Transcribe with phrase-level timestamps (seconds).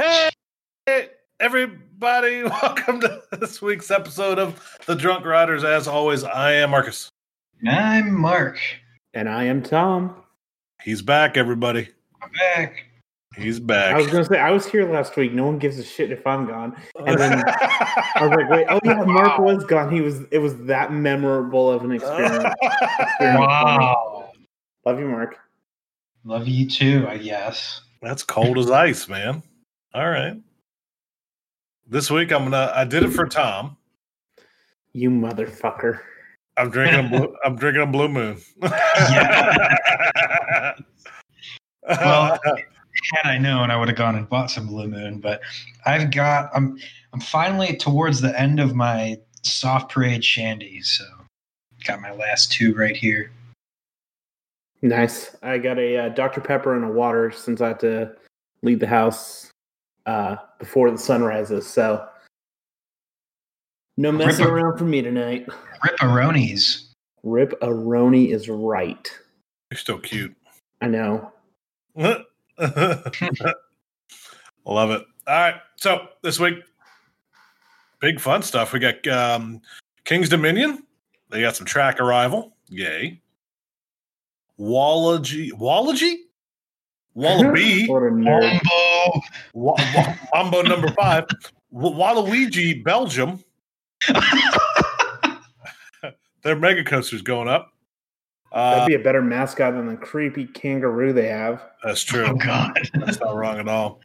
[0.00, 5.62] Hey, everybody, welcome to this week's episode of The Drunk Riders.
[5.62, 7.10] As always, I am Marcus.
[7.68, 8.58] I'm Mark.
[9.12, 10.16] And I am Tom.
[10.82, 11.90] He's back, everybody.
[12.22, 12.86] I'm back.
[13.36, 13.94] He's back.
[13.94, 15.34] I was gonna say I was here last week.
[15.34, 16.74] No one gives a shit if I'm gone.
[17.06, 19.92] And then I was like, wait, oh yeah, Mark was gone.
[19.92, 20.22] He was.
[20.30, 22.54] It was that memorable of an experience.
[23.20, 24.32] Wow.
[24.86, 25.36] Love you, Mark.
[26.24, 27.82] Love you too, I guess.
[28.00, 29.42] That's cold as ice, man.
[29.92, 30.36] All right.
[31.88, 32.72] This week I'm gonna.
[32.74, 33.76] I did it for Tom.
[34.92, 36.00] You motherfucker.
[36.56, 37.06] I'm drinking.
[37.06, 38.38] A blue, I'm drinking a Blue Moon.
[41.88, 45.18] Well, had I known, I would have gone and bought some Blue Moon.
[45.18, 45.40] But
[45.86, 46.50] I've got.
[46.54, 46.78] I'm.
[47.12, 51.04] I'm finally towards the end of my soft parade shandy, so
[51.84, 53.32] got my last two right here.
[54.82, 55.34] Nice.
[55.42, 58.12] I got a uh, Dr Pepper and a water since I had to
[58.62, 59.49] leave the house
[60.10, 61.66] uh, before the sun rises.
[61.66, 62.04] So
[63.96, 65.46] no messing Ripper- around for me tonight.
[65.84, 66.88] Rip Ripperonis.
[67.22, 69.10] Rip Aroni is right.
[69.70, 70.34] You're still cute.
[70.80, 71.30] I know.
[71.94, 72.24] Love
[74.90, 75.02] it.
[75.26, 75.54] All right.
[75.76, 76.56] So this week,
[78.00, 78.72] big fun stuff.
[78.72, 79.60] We got um,
[80.04, 80.82] King's Dominion.
[81.30, 82.56] They got some track arrival.
[82.68, 83.20] Yay.
[84.58, 85.52] Wallagy.
[85.52, 86.16] Wallagy?
[87.14, 87.86] Wallaby.
[87.88, 88.60] What a nerd.
[88.64, 89.20] Wombo.
[89.54, 91.26] Wa- wa- Mambo number five.
[91.72, 93.42] Waluigi, Belgium.
[96.42, 97.72] Their mega coaster's going up.
[98.52, 101.62] That'd Uh, be a better mascot than the creepy kangaroo they have.
[101.84, 102.24] that's true.
[102.26, 102.72] oh God.
[102.94, 104.00] That's not wrong at all.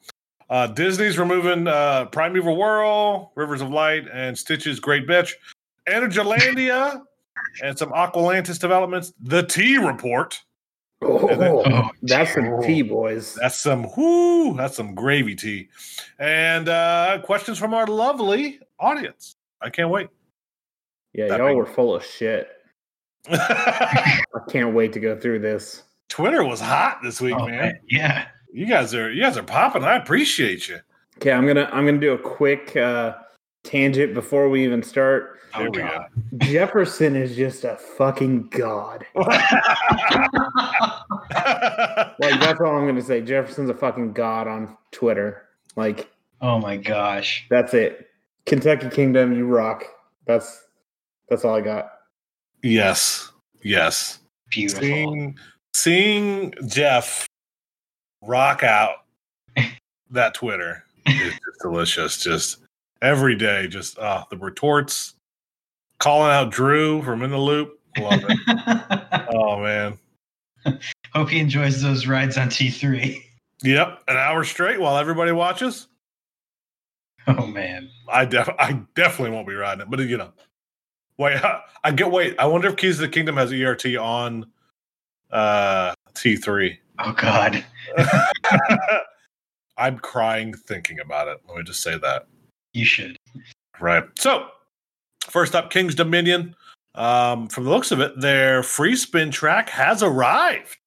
[0.49, 5.31] Uh, Disney's removing uh, Primeval Whirl, Rivers of Light, and Stitch's Great Bitch.
[5.87, 7.01] Energylandia
[7.63, 9.13] and some Aqualantis developments.
[9.21, 10.39] The T Report.
[11.01, 13.35] Oh, Oh, that's some tea, boys.
[13.35, 14.55] That's some whoo.
[14.55, 15.69] That's some gravy tea.
[16.19, 19.35] And uh, questions from our lovely audience.
[19.61, 20.07] I can't wait.
[21.13, 21.57] Yeah, that y'all big.
[21.57, 22.47] were full of shit.
[23.29, 25.83] I can't wait to go through this.
[26.09, 27.57] Twitter was hot this week, Oh, man.
[27.57, 27.79] man.
[27.89, 28.25] Yeah.
[28.53, 29.83] You guys are you guys are popping.
[29.83, 30.79] I appreciate you.
[31.17, 33.16] Okay, I'm gonna I'm gonna do a quick uh,
[33.65, 35.39] tangent before we even start.
[35.55, 36.07] Here Oh, we God.
[36.37, 39.05] Jefferson is just a fucking god.
[42.17, 43.21] Like that's all I'm gonna say.
[43.21, 45.43] Jefferson's a fucking god on Twitter.
[45.75, 46.09] Like
[46.41, 47.45] oh my gosh.
[47.49, 48.07] that's it.
[48.45, 49.83] Kentucky Kingdom, you rock.
[50.25, 50.63] That's
[51.29, 51.89] that's all I got.
[52.63, 53.31] yes.
[53.63, 54.19] Yes.
[54.51, 54.81] Beautiful.
[54.83, 55.37] seeing
[55.73, 57.27] seeing Jeff
[58.21, 58.97] rock out
[60.11, 62.17] that Twitter is just delicious.
[62.17, 62.59] Just
[63.01, 65.16] every day, just uh the retorts,
[66.00, 67.79] calling out Drew from in the loop.
[67.97, 68.38] Love it.
[69.33, 69.97] oh man.
[71.13, 73.22] Hope he enjoys those rides on T3.
[73.63, 75.88] Yep, an hour straight while everybody watches.
[77.28, 77.89] Oh man.
[78.07, 80.31] I def I definitely won't be riding it, but you know.
[81.17, 82.35] Wait, I, I get wait.
[82.38, 84.51] I wonder if Keys of the Kingdom has ERT on
[85.31, 86.77] uh T3.
[87.00, 87.63] Oh God.
[89.77, 91.39] I'm crying thinking about it.
[91.47, 92.27] Let me just say that.
[92.75, 93.18] You should.
[93.80, 94.03] Right.
[94.19, 94.50] So,
[95.30, 96.56] first up, King's Dominion.
[96.94, 100.78] Um, from the looks of it, their free spin track has arrived.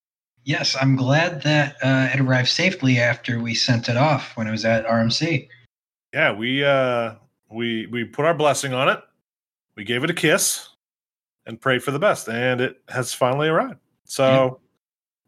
[0.45, 4.51] Yes, I'm glad that uh, it arrived safely after we sent it off when it
[4.51, 5.49] was at RMC.
[6.13, 7.15] Yeah, we uh,
[7.51, 9.01] we we put our blessing on it.
[9.75, 10.69] We gave it a kiss
[11.47, 13.81] and prayed for the best, and it has finally arrived.
[14.05, 14.61] So,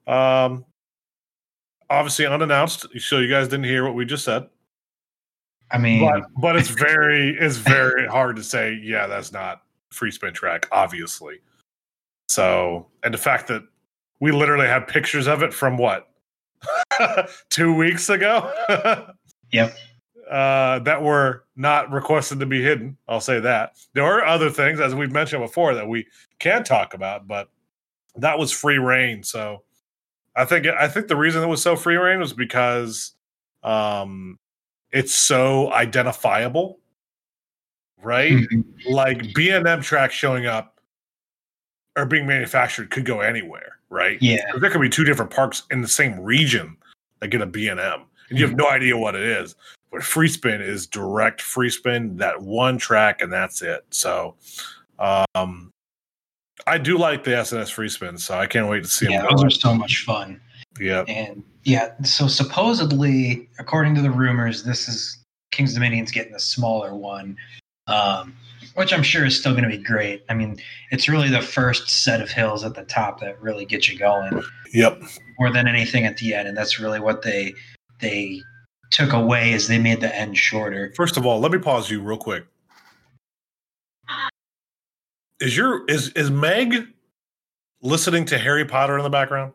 [0.06, 0.66] um,
[1.88, 4.46] obviously unannounced, so you guys didn't hear what we just said.
[5.72, 8.78] I mean, But but it's very it's very hard to say.
[8.82, 11.40] Yeah, that's not free spin track, obviously.
[12.28, 13.62] So, and the fact that
[14.20, 16.08] we literally have pictures of it from what
[17.50, 18.52] two weeks ago.
[19.52, 19.76] Yep.
[20.30, 22.96] Uh, that were not requested to be hidden.
[23.08, 23.72] I'll say that.
[23.94, 26.06] There are other things, as we've mentioned before, that we
[26.38, 27.48] can talk about, but
[28.14, 29.24] that was free reign.
[29.24, 29.64] So
[30.36, 33.12] I think I think the reason it was so free reign was because
[33.64, 34.38] um,
[34.92, 36.78] it's so identifiable,
[38.02, 38.32] right?
[38.32, 38.64] Mhm.
[38.88, 40.80] Like B and M tracks showing up
[41.96, 44.18] or being manufactured could go anywhere, right?
[44.20, 46.76] Yeah, There could be two different parks in the same region
[47.20, 49.54] that get a B and M, and you have no idea what it is.
[49.90, 53.84] But free spin is direct free spin, that one track, and that's it.
[53.90, 54.36] So,
[55.00, 55.72] um,
[56.66, 59.30] I do like the S&S free spin, so I can't wait to see yeah, them.
[59.30, 60.40] those are so much fun.
[60.78, 65.18] Yeah, And yeah, so supposedly, according to the rumors, this is
[65.50, 67.36] King's Dominion's getting a smaller one,
[67.86, 68.34] um,
[68.74, 70.24] which I'm sure is still going to be great.
[70.28, 73.88] I mean, it's really the first set of hills at the top that really get
[73.88, 75.02] you going yep,
[75.38, 77.54] more than anything at the end, and that's really what they
[78.00, 78.40] they
[78.90, 80.92] took away as they made the end shorter.
[80.96, 82.44] First of all, let me pause you real quick.
[85.40, 86.86] Is your is is Meg
[87.82, 89.52] listening to Harry Potter in the background?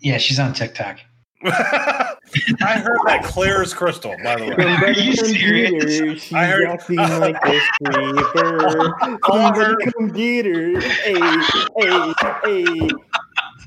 [0.00, 0.98] Yeah, she's on TikTok.
[1.44, 4.64] I heard that clear as crystal, by the way.
[4.64, 5.70] Are you serious?
[5.70, 9.18] Computer, She's I heard- acting like a stripper.
[9.26, 10.80] Somebody come get her.
[10.80, 11.14] Hey,
[11.78, 12.14] hey,
[12.44, 12.88] hey.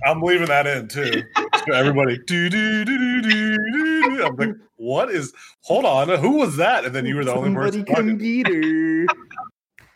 [0.05, 1.23] I'm leaving that in too.
[1.67, 3.57] So everybody, do do do do do do.
[4.17, 4.23] do.
[4.25, 5.33] I'm like, what is?
[5.63, 6.85] Hold on, who was that?
[6.85, 7.95] And then you were the only Somebody person.
[7.95, 8.43] come talking.
[8.43, 9.05] get her.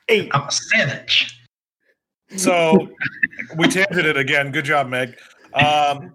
[0.07, 1.39] Hey, I'm a savage.
[2.35, 2.89] So
[3.57, 4.51] we tangented it again.
[4.51, 5.15] Good job, Meg.
[5.55, 6.13] Um,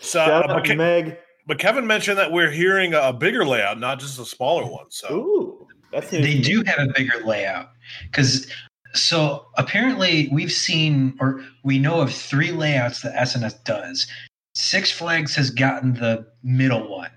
[0.00, 1.18] so, shout but, out Ke- Meg.
[1.46, 4.86] but Kevin mentioned that we're hearing a bigger layout, not just a smaller one.
[4.90, 7.70] So Ooh, that's They do have a bigger layout
[8.10, 8.46] because
[8.94, 14.06] so apparently we've seen or we know of three layouts that S&S does.
[14.54, 17.10] Six Flags has gotten the middle one.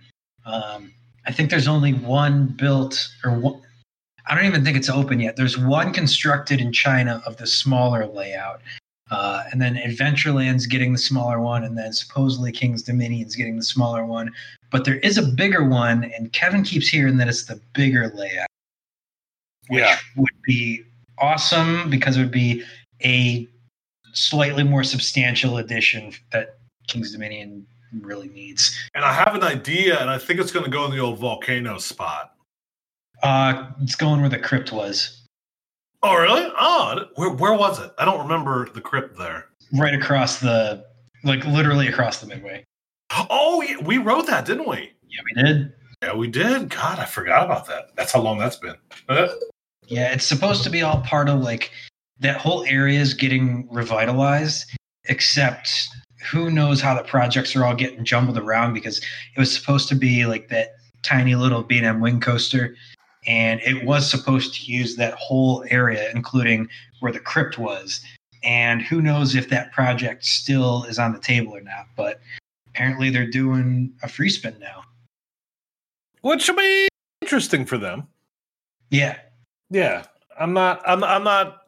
[0.46, 0.94] Um,
[1.26, 3.62] I think there's only one built or one.
[4.28, 5.36] I don't even think it's open yet.
[5.36, 8.62] There's one constructed in China of the smaller layout.
[9.14, 13.64] Uh, and then Adventureland's getting the smaller one, and then supposedly King's Dominion's getting the
[13.64, 14.32] smaller one.
[14.72, 18.48] But there is a bigger one, and Kevin keeps hearing that it's the bigger layout
[19.68, 19.98] which Yeah.
[20.16, 20.84] would be
[21.20, 22.64] awesome because it would be
[23.06, 23.48] a
[24.14, 26.58] slightly more substantial addition that
[26.88, 27.66] King's Dominion
[28.02, 28.76] really needs.
[28.96, 31.20] And I have an idea, and I think it's going to go in the old
[31.20, 32.34] volcano spot.
[33.22, 35.23] Uh, it's going where the crypt was,
[36.04, 36.52] Oh, really?
[36.60, 37.92] Oh, where, where was it?
[37.98, 39.46] I don't remember the crypt there.
[39.74, 40.86] right across the,
[41.24, 42.64] like literally across the midway.
[43.30, 44.92] Oh, yeah, we wrote that, didn't we?
[45.08, 45.74] Yeah, we did.
[46.02, 46.70] Yeah, we did.
[46.70, 47.96] God, I forgot about that.
[47.96, 48.76] That's how long that's been.
[49.08, 49.28] Uh,
[49.88, 51.72] Yeah, it's supposed to be all part of like
[52.20, 54.70] that whole area is getting revitalized,
[55.06, 55.88] except
[56.32, 59.96] who knows how the projects are all getting jumbled around because it was supposed to
[59.96, 60.70] be like that
[61.04, 62.76] tiny little B&M wing coaster
[63.28, 66.68] and it was supposed to use that whole area including
[67.00, 68.02] where the crypt was
[68.44, 72.20] and who knows if that project still is on the table or not but
[72.70, 74.84] apparently they're doing a free spin now
[76.22, 76.88] which will be
[77.22, 78.08] interesting for them.
[78.90, 79.18] yeah
[79.70, 80.04] Yeah,
[80.40, 80.82] I'm not.
[80.86, 81.04] I'm.
[81.04, 81.64] I'm not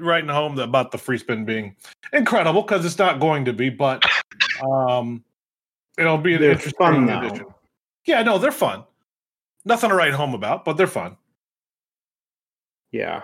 [0.00, 1.74] writing home about the free spin being
[2.12, 3.68] incredible because it's not going to be.
[3.68, 4.04] But
[4.62, 5.24] um,
[5.96, 7.26] it'll be an They're interesting fun now.
[7.26, 7.46] addition.
[8.06, 8.84] Yeah, no, they're fun.
[9.68, 11.16] Nothing to write home about, but they're fun.
[12.90, 13.22] Yeah.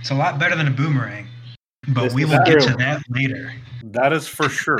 [0.00, 1.26] it's a lot better than a boomerang
[1.88, 3.52] but This we will get to that later
[3.84, 4.78] That is for sure.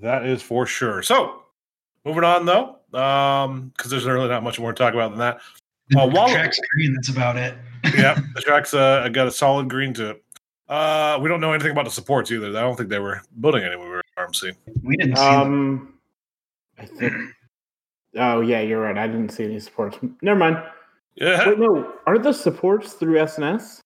[0.00, 1.02] that is for sure.
[1.02, 1.42] So,
[2.04, 5.36] moving on though, um, because there's really not much more to talk about than that.
[5.96, 7.54] Uh, the while- track's green that's about it
[7.96, 10.22] yeah, the track's uh, got a solid green to it.
[10.68, 12.48] Uh, we don't know anything about the supports either.
[12.48, 14.52] I don't think they were building anywhere at RMC.
[14.82, 15.40] we didn't see them.
[15.40, 15.94] Um,
[16.78, 17.14] I think.
[18.16, 18.96] Oh yeah, you're right.
[18.96, 19.98] I didn't see any supports.
[20.22, 20.62] Never mind.
[21.16, 21.94] Yeah, Wait, no.
[22.06, 23.80] Are the supports through S&S?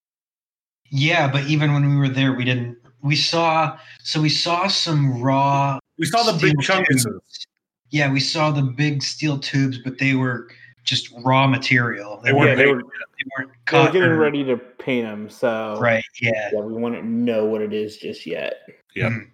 [0.91, 2.77] Yeah, but even when we were there, we didn't.
[3.03, 5.79] We saw so we saw some raw.
[5.99, 7.05] we saw the big steel chunks.
[7.05, 7.47] tubes.
[7.91, 10.49] Yeah, we saw the big steel tubes, but they were
[10.85, 12.21] just raw material.
[12.25, 15.29] They weren't yeah, they were, They weren't they were getting or- ready to paint them.
[15.31, 16.05] So Right.
[16.21, 16.51] Yeah.
[16.53, 18.55] yeah, we wouldn't know what it is just yet.
[18.97, 19.13] Yep.
[19.13, 19.27] Mm.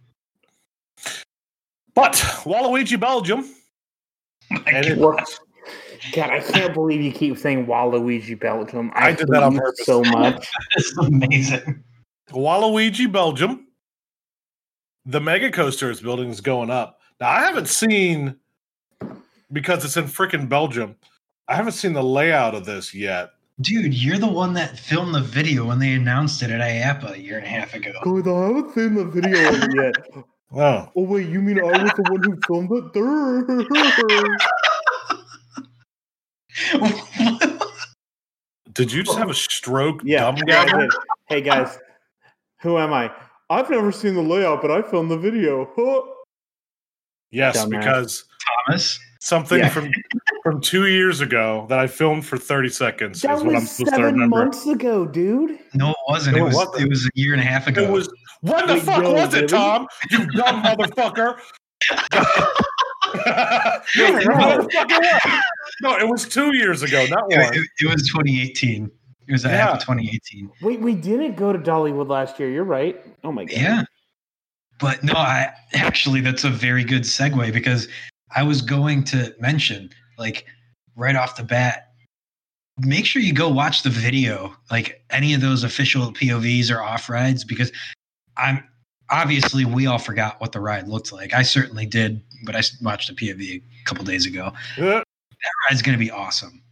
[1.95, 2.13] But
[2.45, 3.49] Waluigi, Belgium,
[4.51, 5.41] and it worked.
[6.13, 8.93] God, I can't believe you keep saying Waluigi Belgium.
[8.95, 9.85] I did that on purpose.
[9.85, 10.47] so much.
[10.77, 11.83] It's amazing.
[12.31, 13.67] Waluigi, Belgium.
[15.05, 17.01] The mega coaster is building is going up.
[17.21, 18.37] Now I haven't seen
[19.53, 20.97] because it's in freaking Belgium.
[21.49, 23.31] I haven't seen the layout of this yet.
[23.61, 27.19] Dude, you're the one that filmed the video when they announced it at IAAPA a
[27.19, 27.93] year and a half ago.
[28.03, 30.25] Good, I haven't seen the video of yet.
[30.53, 32.93] Oh, Oh wait, you mean I was the one who filmed it?
[32.93, 33.45] Durr.
[38.73, 40.81] did you just have a stroke, Yeah, dumb yeah, guy?
[40.81, 40.91] did.
[41.29, 41.79] Hey guys,
[42.61, 43.11] who am I?
[43.51, 45.69] I've never seen the layout, but I filmed the video.
[45.77, 46.03] Huh.
[47.33, 47.71] Yes, Dumbass.
[47.71, 48.25] because
[48.69, 49.01] Thomas.
[49.21, 49.69] Something Yeah.
[49.69, 49.91] from
[50.43, 53.71] from two years ago that I filmed for thirty seconds That is what I'm was
[53.71, 54.37] supposed to seven remember.
[54.37, 55.59] months ago, dude.
[55.75, 56.37] No, it wasn't.
[56.37, 56.55] No, it it was.
[56.57, 56.83] wasn't.
[56.85, 57.83] It was a year and a half ago.
[57.83, 58.09] It was
[58.43, 59.49] what the Wait, fuck yo, was it.
[59.49, 59.87] Tom?
[60.11, 61.39] You dumb motherfucker.
[63.97, 64.19] no, No.
[64.21, 65.41] you motherfucker
[65.83, 67.55] no, it was two years ago, not It, one.
[67.55, 68.91] it- it was 2018.
[69.29, 69.57] It was a Yeah.
[69.57, 70.51] half of 2018.
[70.63, 72.49] Wait, we didn't go to Dollywood last year.
[72.51, 73.05] You're right.
[73.25, 73.57] Oh my god.
[73.59, 73.83] Yeah.
[74.79, 77.89] But no, I actually that's a very good segue because
[78.35, 80.47] I was going to mention like
[80.97, 81.83] right off the bat
[82.79, 87.09] make sure you go watch the video like any of those official POVs or off
[87.09, 87.73] rides because
[88.37, 88.63] I'm
[89.11, 91.33] obviously we all forgot what the ride looked like.
[91.33, 94.53] I certainly did but I watched a POV a couple days ago.
[94.79, 95.05] Uh, That
[95.71, 96.63] ride's going to be awesome.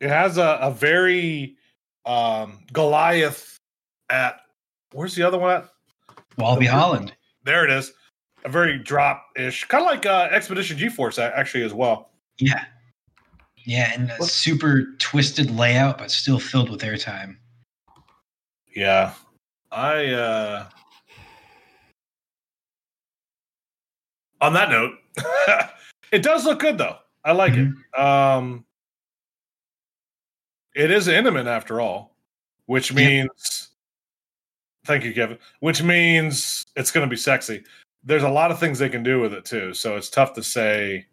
[0.00, 1.56] It has a, a very
[2.04, 3.56] um, Goliath
[4.10, 4.40] at
[4.92, 5.68] where's the other one at?
[6.36, 7.14] Walibi The- Holland.
[7.44, 7.92] There it is.
[8.44, 12.10] A very drop ish, kind of like uh, Expedition GeForce actually as well.
[12.38, 12.64] Yeah.
[13.64, 17.36] Yeah, and a super twisted layout, but still filled with airtime.
[18.74, 19.12] Yeah,
[19.70, 20.06] I.
[20.14, 20.66] uh
[24.40, 24.94] On that note,
[26.12, 26.96] it does look good though.
[27.24, 27.68] I like it.
[27.96, 28.64] Um
[30.74, 32.16] It is intimate after all,
[32.66, 32.96] which Yep.
[32.96, 33.68] means.
[34.84, 35.38] Thank you, Kevin.
[35.60, 37.62] Which means it's going to be sexy.
[38.04, 40.42] There's a lot of things they can do with it too, so it's tough to
[40.42, 41.06] say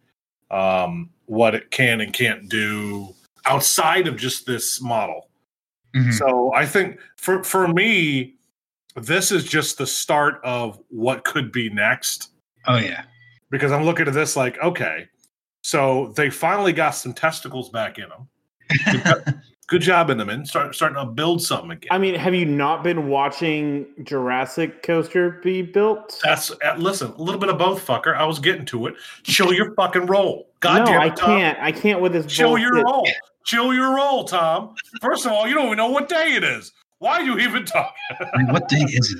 [0.51, 3.13] um, what it can and can't do
[3.45, 5.29] outside of just this model.
[5.95, 6.13] Mhm.
[6.13, 8.35] So I think for for me,
[8.95, 12.31] this is just the start of what could be next
[12.67, 13.03] Oh yeah.
[13.49, 15.07] because I'm looking at this like, okay,
[15.63, 18.27] so they finally got some testicles back in them.
[19.69, 21.89] Good job in them, and start starting to build something again.
[21.91, 26.19] I mean, have you not been watching Jurassic Coaster be built?
[26.23, 28.15] That's uh, listen, a little bit of both, fucker.
[28.15, 28.95] I was getting to it.
[29.23, 30.49] Show your fucking roll.
[30.59, 31.27] God no, damn I it, Tom.
[31.39, 31.59] can't.
[31.59, 32.31] I can't with this.
[32.31, 32.85] Show your bullshit.
[32.85, 33.07] roll.
[33.45, 34.73] Show your roll, Tom.
[35.01, 36.71] First of all, you don't even know what day it is.
[36.97, 37.93] Why are you even talking?
[38.19, 39.15] I mean, what day is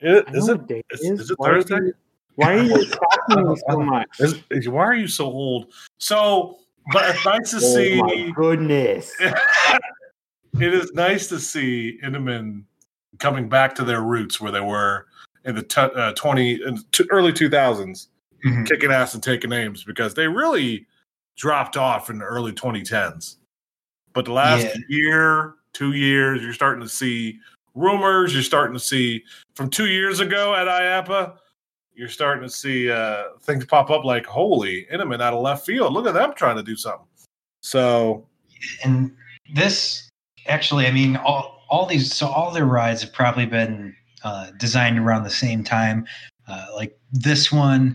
[0.00, 0.26] it?
[0.30, 0.52] I Is it?
[0.58, 1.20] what day is- is.
[1.22, 1.92] is it Thursday?
[2.36, 4.06] Why are you attacking me so much?
[4.20, 5.72] Is, is- why are you so old?
[5.98, 6.58] So,
[6.92, 8.02] but it's nice to Oh see.
[8.02, 9.12] my goodness!
[9.20, 12.64] it is nice to see Intamin
[13.18, 15.06] coming back to their roots where they were
[15.44, 18.08] in the t- uh, 20 in t- early 2000s
[18.44, 18.66] Mhm.
[18.68, 20.86] kicking ass and taking names because they really
[21.36, 23.36] dropped off in the early 2010s
[24.12, 24.74] but the last Yeah.
[24.88, 27.38] year two years you're starting to see
[27.74, 29.24] rumors you're starting to see
[29.56, 31.36] from two years ago at IAAPA
[31.98, 35.92] you're starting to see uh, things pop up like holy Intamin out of left field
[35.92, 37.06] look at them trying to do something
[37.60, 38.26] so
[38.82, 39.14] And
[39.52, 40.08] this
[40.46, 44.98] actually, I mean, all all these, so all their rides have probably been uh, designed
[44.98, 46.06] around the same time.
[46.46, 47.94] Uh, like this one,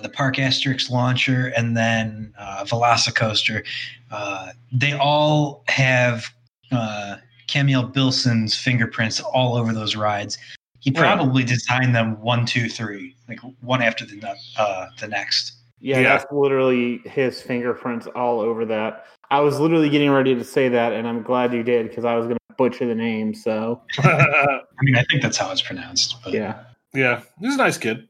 [0.00, 3.66] the Parc Asterix launcher, and then uh, Velocicoaster.
[4.12, 6.26] Uh, they all have
[6.70, 7.16] uh,
[7.48, 10.38] Kamil Bialous's fingerprints all over those rides.
[10.80, 11.00] He Yeah.
[11.00, 14.22] probably designed them one, two, three, like one after the
[14.58, 15.54] uh, the next.
[15.80, 16.08] Yeah, Yeah.
[16.16, 19.06] that's literally his fingerprints all over that.
[19.30, 22.14] I was literally getting ready to say that, and I'm glad you did because I
[22.16, 23.34] was going to butcher the name.
[23.34, 26.16] So I mean, I think that's how it's pronounced.
[26.24, 28.08] But yeah, Yeah, he's a nice kid.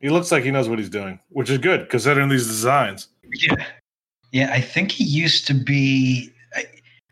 [0.00, 3.08] He looks like he knows what he's doing, which is good because considering these designs.
[3.32, 3.64] Yeah,
[4.30, 4.52] yeah.
[4.52, 6.32] I think he used to be.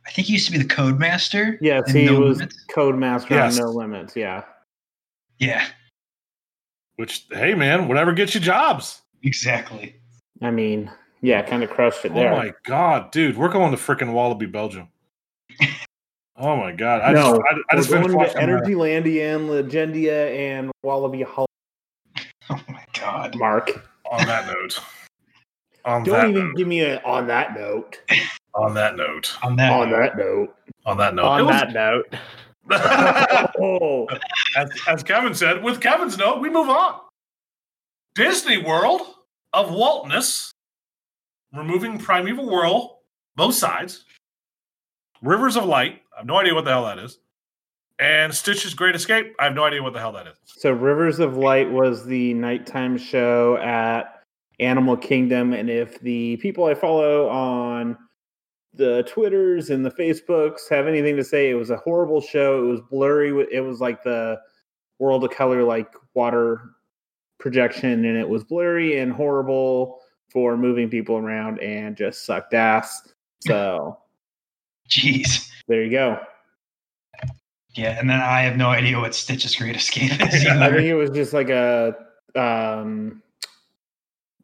[0.07, 1.59] I, I think he used to be the Codemaster.
[1.61, 2.65] yes, he No was Limits.
[2.75, 3.59] Codemaster Yes.
[3.59, 4.17] on No Limits.
[4.17, 4.45] Yeah,
[5.39, 5.67] Yeah,
[6.97, 9.03] Which, hey man, whatever gets you jobs.
[9.23, 9.97] exactly.
[10.43, 10.91] I mean,
[11.23, 12.33] yeah, kind of crushed it Oh there.
[12.33, 14.89] Oh my god, dude, we're going to freaking Walibi, Belgium.
[16.37, 18.37] Oh my god, I No, just, I, I just finished going to watching.
[18.39, 21.47] uh, Energylandia and Legendia and Walibi Hall.
[22.51, 23.37] Oh my god.
[23.37, 24.79] Mark, on that note.
[25.85, 26.57] On don't that even note.
[26.57, 28.01] give me a on that note.
[28.55, 29.37] On that note.
[29.43, 29.73] On that.
[29.73, 30.55] on that note.
[30.87, 31.25] On that note.
[31.25, 32.15] on was- that note.
[33.61, 34.09] oh,
[34.57, 37.01] as, as Kevin said, with Kevin's note, we move on.
[38.15, 39.03] Disney World
[39.53, 40.51] of Waltness,
[41.53, 43.01] removing Primeval Whirl,
[43.37, 44.05] both sides.
[45.21, 47.19] Rivers of Light, I have no idea what the hell that is.
[47.99, 50.37] And Stitch's Great Escape, I have no idea what the hell that is.
[50.47, 54.23] so Rivers of Light was the nighttime show at
[54.61, 57.97] Animal Kingdom, and if the people I follow on
[58.77, 62.65] the Twitters and the Facebooks have anything to say, it was a horrible show.
[62.65, 63.31] It was blurry.
[63.53, 64.41] It was like the
[64.99, 66.71] World of Color, like water
[67.39, 70.01] projection, and it was blurry and horrible
[70.31, 73.09] for moving people around and just sucked ass.
[73.41, 73.99] So
[74.91, 75.49] Jeez.
[75.69, 76.21] there you go.
[77.75, 80.95] Yeah, and then I have no idea what Stitch's Great Escape is I think it
[80.95, 81.95] was just like a
[82.37, 83.23] um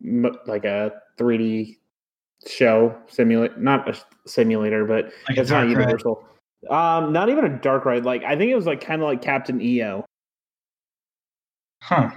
[0.05, 1.77] m- like a 3D
[2.47, 5.71] show simulate not a simulator but Like it's not ride.
[5.71, 6.25] universal.
[6.69, 9.23] Um not even a dark ride like I think it was like kind of like
[9.23, 10.05] Captain EO
[11.83, 12.11] Huh.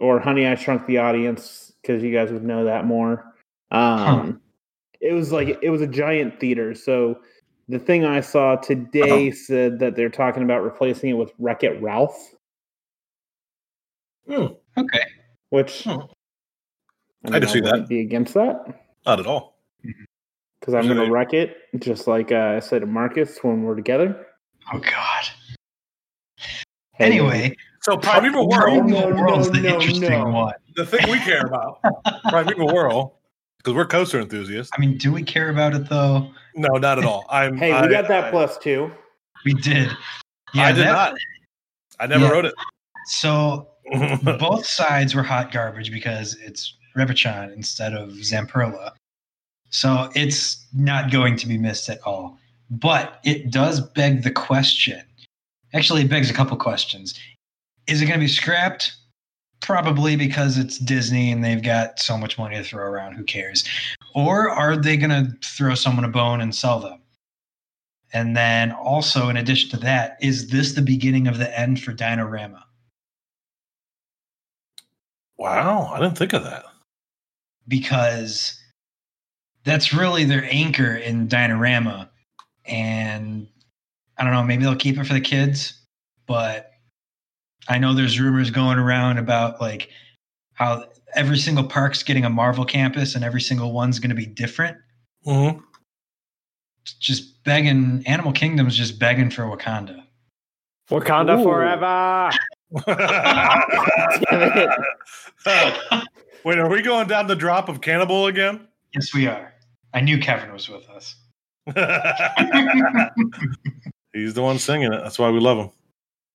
[0.00, 3.34] or Honey I Shrunk the Audience cuz you guys would know that more.
[3.70, 4.40] Um
[5.00, 7.20] it was like it was a giant theater so
[7.68, 11.80] the thing I saw today said that they're talking about replacing it with Wreck It
[11.82, 12.34] Ralph
[14.26, 14.46] Hmm,
[14.76, 15.02] Okay.
[15.50, 16.00] which Hmm.
[17.26, 17.88] I, I can see that.
[17.88, 18.64] Be against that
[19.06, 19.57] not at all.
[19.82, 23.76] Because I'm going to wreck it, just like uh, I said to Marcus when we're
[23.76, 24.26] together.
[24.72, 25.24] Oh God.
[26.94, 30.26] Hey, Anyway, So Primeval Primeval Whirl, No, no, Whirl's the no, interesting no.
[30.30, 30.54] one.
[30.76, 31.80] the thing we care about,
[32.28, 33.18] Primeval Whirl,
[33.58, 34.72] because we're coaster enthusiasts.
[34.76, 36.30] I mean, do we care about it though?
[36.56, 37.24] No, not at all.
[37.30, 37.56] I'm.
[37.56, 38.90] Hey, I, we got that I, plus two.
[39.44, 39.90] We did.
[40.54, 41.14] I did that- not.
[42.00, 42.30] I never Yeah.
[42.30, 42.54] wrote it.
[43.06, 43.68] So
[44.38, 48.90] both sides were hot garbage because it's Reverchon instead of Zamperla.
[49.70, 52.38] So it's not going to be missed at all.
[52.70, 55.02] But it does beg the question.
[55.74, 57.18] Actually, it begs a couple questions.
[57.86, 58.94] Is it going to be scrapped?
[59.60, 63.14] Probably because it's Disney and they've got so much money to throw around.
[63.14, 63.64] Who cares?
[64.14, 67.00] Or are they going to throw someone a bone and sell them?
[68.12, 71.92] And then also, in addition to that, is this the beginning of the end for
[71.92, 72.62] Dinorama?
[75.38, 76.64] wow, I didn't think of that.
[77.68, 78.58] because
[79.64, 82.08] that's really their anchor in Dinorama.
[82.66, 83.46] And
[84.16, 85.80] I don't know, maybe they'll keep it for the kids,
[86.26, 86.72] but
[87.68, 89.90] I know there's rumors going around about like
[90.54, 90.84] how
[91.14, 94.76] every single park's getting a Marvel campus and every single one's going to be different.
[95.26, 95.62] Mhm.
[97.00, 100.02] Just begging, Animal Kingdom's just begging for Wakanda.
[100.90, 101.42] Wakanda Ooh.
[101.42, 102.30] forever.
[105.44, 106.04] Damn
[106.44, 108.66] Wait, are we going down the drop of Cannibal again?
[108.94, 109.52] Yes, we are.
[109.94, 111.14] I knew Kevin was with us.
[114.12, 115.00] He's the one singing it.
[115.02, 115.70] That's why we love him.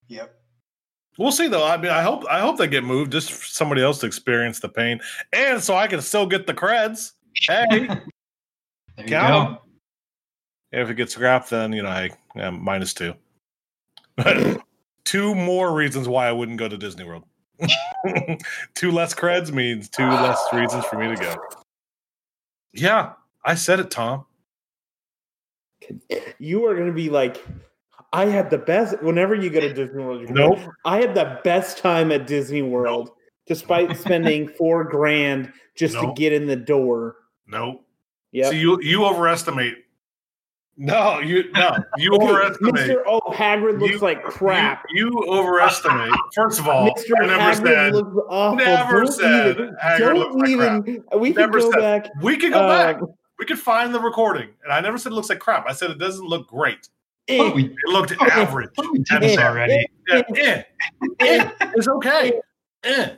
[0.07, 0.33] Yep.
[1.17, 1.65] We'll see though.
[1.65, 4.59] I mean, I hope I hope they get moved just for somebody else to experience
[4.59, 4.99] the pain,
[5.31, 7.11] and so I can still get the creds.
[7.47, 8.01] Hey, There
[8.97, 9.53] you Count 'em.
[9.55, 9.61] go.
[10.71, 13.13] if it gets scrapped, then you know, hey, yeah, minus two.
[15.05, 17.23] two more reasons why I wouldn't go to Disney World.
[18.75, 21.35] two less creds means two less reasons for me to go.
[22.73, 23.13] Yeah,
[23.45, 24.25] I said it, Tom.
[26.39, 27.43] You are going to be like,
[28.13, 29.01] I had the best.
[29.01, 30.67] Whenever you go to Disney World, you're gonna be Nope.
[30.67, 33.11] like, I had the best time at Disney World,
[33.47, 36.15] despite spending four grand just Nope.
[36.15, 37.15] to get in the door.
[37.47, 37.83] Nope.
[38.31, 38.49] Yeah.
[38.51, 39.75] See, you you overestimate.
[40.75, 42.73] No, you no, you Okay, overestimate.
[42.75, 42.95] Mr.
[43.05, 44.83] Oh, Hagrid looks You- like crap.
[44.89, 46.11] You, you overestimate.
[46.33, 47.11] First of all, Mr.
[47.21, 48.57] I never Hagrid said looks awful.
[48.57, 51.03] never don't said even, Hagrid don't looks like even.
[51.19, 52.11] We can Never go said- back.
[52.23, 52.95] we can go back.
[53.01, 55.65] um, We can find the recording, and I never said it looks like crap.
[55.69, 56.87] I said it doesn't look great.
[57.27, 58.69] eh, Oh, we, It looked Oh, average.
[58.79, 59.49] oh, we did this Yeah.
[59.49, 59.85] already.
[60.09, 60.63] Yeah, eh,
[61.19, 62.33] eh, it's okay.
[62.83, 63.09] Eh.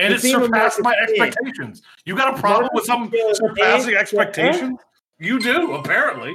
[0.00, 1.22] And The it theme surpassed my Marcus, eh.
[1.24, 1.82] expectations.
[2.04, 4.78] You got a problem with some surpassing eh, expectations?
[5.18, 6.32] You do, apparently.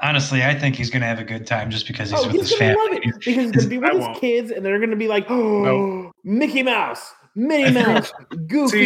[0.00, 2.36] Honestly, I think he's going to have a good time just because he's Oh, with
[2.36, 2.90] he's his gonna family.
[2.96, 4.20] love it because he's gonna be with I his won't.
[4.20, 8.12] kids, and they're gonna be like, "Oh, Mickey Mouse, Minnie Mouse,
[8.46, 8.76] Goofy,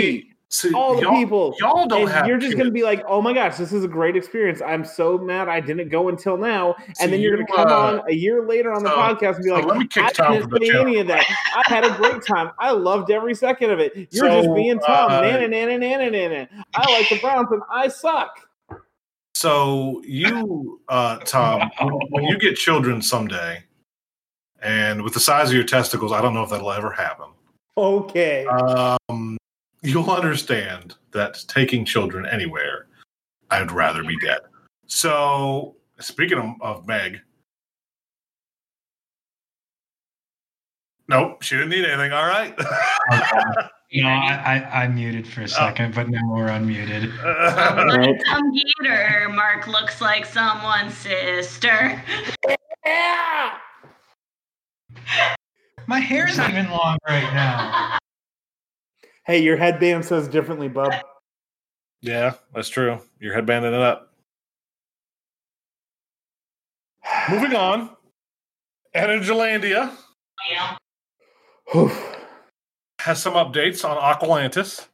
[0.48, 2.58] See, see all the y'all, people." Y'all don't and have you're just kids.
[2.60, 5.60] gonna be like, "Oh my gosh, this is a great experience." I'm so mad I
[5.60, 8.72] didn't go until now, See, and then you're gonna come uh, on a year later
[8.72, 10.60] on the so- podcast and be so like, let me kick "I didn't from the
[10.64, 11.26] say channel." any of that.
[11.54, 12.52] I had a great time.
[12.58, 13.94] I loved every second of it.
[14.12, 16.48] You're So, just being Tom, uh, nana, nana, nana, nana.
[16.74, 18.30] I like the Browns, and I suck."
[19.42, 23.64] So you, uh, Tom, when, when you get children someday,
[24.60, 27.26] and with the size of your testicles, I don't know if that'll ever happen.
[27.76, 28.46] Okay.
[28.46, 29.36] Um,
[29.82, 32.86] you'll understand that taking children anywhere,
[33.50, 34.42] I'd rather be dead.
[34.86, 37.18] So, speaking of, of Meg,
[41.08, 42.12] nope, she didn't need anything.
[42.12, 42.56] All right.
[43.94, 44.34] No, I,
[44.72, 45.46] I, I muted for a oh.
[45.46, 47.12] second, but now we're unmuted.
[47.22, 48.22] Right.
[48.24, 52.02] Computer, Mark looks like someone's sister.
[52.86, 53.58] Yeah.
[55.86, 57.98] My hair's even long right now.
[59.24, 60.92] Hey, your headband says differently, bub.
[62.00, 62.98] yeah, that's true.
[63.20, 64.12] You're headbanding it up.
[67.30, 67.90] Moving on.
[68.96, 69.92] Energylandia
[70.50, 70.76] Yeah.
[71.76, 72.11] Oof.
[73.02, 74.86] Has some updates on Aqualantis.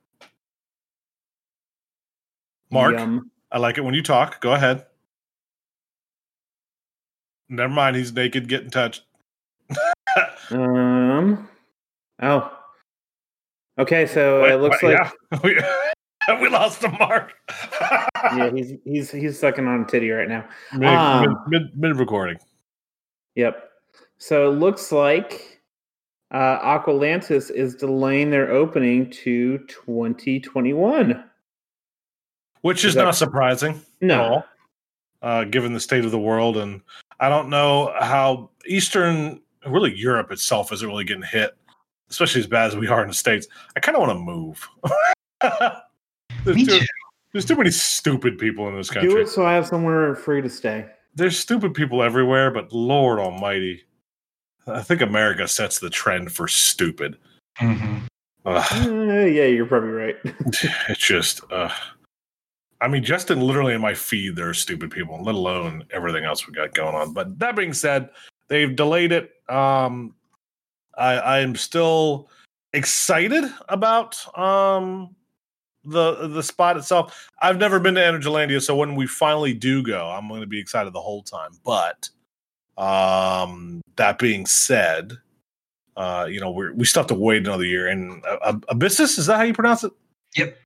[2.71, 3.31] Mark, Yum.
[3.51, 4.41] I like it when you talk.
[4.41, 4.87] Go ahead.
[7.49, 9.03] Never mind, he's naked, Get in touch.
[10.51, 11.47] Um.
[12.23, 12.51] Oh.
[13.79, 15.13] Okay, so Wait, it looks wait, like
[15.45, 16.41] yeah.
[16.41, 17.35] we, lost the mark.
[18.35, 20.49] yeah, he's he's he's sucking on a titty right now.
[20.73, 22.39] mid, Um, mid, mid, mid recording.
[23.35, 23.63] Yep.
[24.17, 25.58] So it looks like
[26.31, 31.25] uh, Aqualantis is delaying their opening to 2021.
[32.63, 34.23] Which is Is that- not surprising at No.
[34.23, 34.45] all,
[35.23, 36.57] uh, given the state of the world.
[36.57, 36.83] And
[37.21, 41.57] I don't know how Eastern, really Europe itself, isn't really getting hit,
[42.11, 43.47] especially as bad as we are in the States.
[43.77, 44.69] I kind of want to move.
[46.45, 46.87] there's, Me too, too.
[47.33, 49.09] there's too many stupid people in this country.
[49.09, 49.31] Do country.
[49.31, 50.87] it so I have somewhere free to stay.
[51.15, 53.85] There's stupid people everywhere, but Lord Almighty,
[54.69, 57.17] I think America sets the trend for stupid.
[57.61, 58.03] Mhm.
[58.45, 58.65] Uh,
[59.27, 60.17] yeah, you're probably right.
[60.25, 61.71] it's just, uh,
[62.81, 66.25] I mean, just in literally in my feed, there are stupid people, let alone everything
[66.25, 67.13] else we got going on.
[67.13, 68.11] But that being said,
[68.49, 69.33] they've delayed it.
[69.49, 70.15] Um,
[70.97, 72.29] I, I am still
[72.73, 75.15] excited about um,
[75.85, 77.29] the the spot itself.
[77.41, 80.61] I've never been to Energylandia, so when we finally do go, I'm going to be
[80.61, 81.51] excited the whole time.
[81.65, 82.09] But
[82.79, 85.19] um, that being said,
[85.97, 87.89] uh, you know, we're, we still have to wait another year.
[87.89, 89.93] And uh, Abyssus, is that how you pronounce it?
[90.37, 90.57] Yep.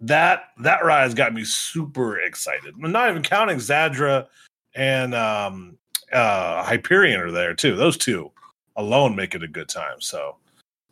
[0.00, 2.74] That that ride's got me super excited.
[2.82, 4.26] I'm not even counting Zadra
[4.74, 5.78] and um,
[6.12, 7.76] uh, Hyperion are there too.
[7.76, 8.32] Those two
[8.76, 10.00] alone make it a good time.
[10.00, 10.36] So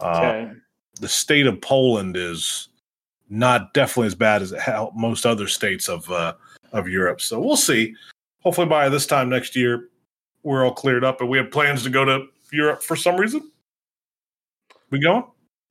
[0.00, 0.52] uh, Okay.
[1.00, 2.68] the state of Poland is
[3.30, 6.34] not definitely as bad as how most other states of uh,
[6.72, 7.20] of Europe.
[7.20, 7.94] So we'll see.
[8.42, 9.88] Hopefully by this time next year,
[10.42, 13.50] we're all cleared up and we have plans to go to Europe for some reason.
[14.90, 15.24] We going?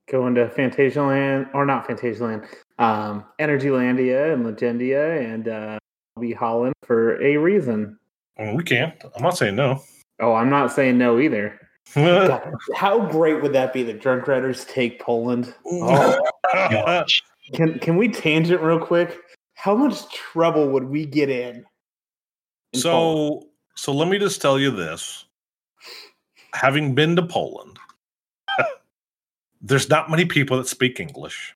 [0.10, 2.45] Going to Fantasia Land, or not Fantasia Land,
[2.79, 5.77] um, Energylandia and Legendia, and uh,
[6.15, 7.99] I'll be Holland for a reason.
[8.38, 8.93] I mean, we can't.
[9.15, 9.84] I'm not saying no.
[10.19, 11.60] Oh, I'm not saying no either.
[11.95, 13.84] God, how great would that be?
[13.84, 15.53] The Drunk Riders take Poland.
[15.65, 16.19] Oh,
[17.53, 19.17] can can we tangent real quick?
[19.55, 21.65] How much trouble would we get in?
[22.73, 23.48] in Poland?
[23.79, 25.25] So so let me just tell you this.
[26.53, 27.77] Having been to Poland,
[29.61, 31.55] there's not many people that speak English.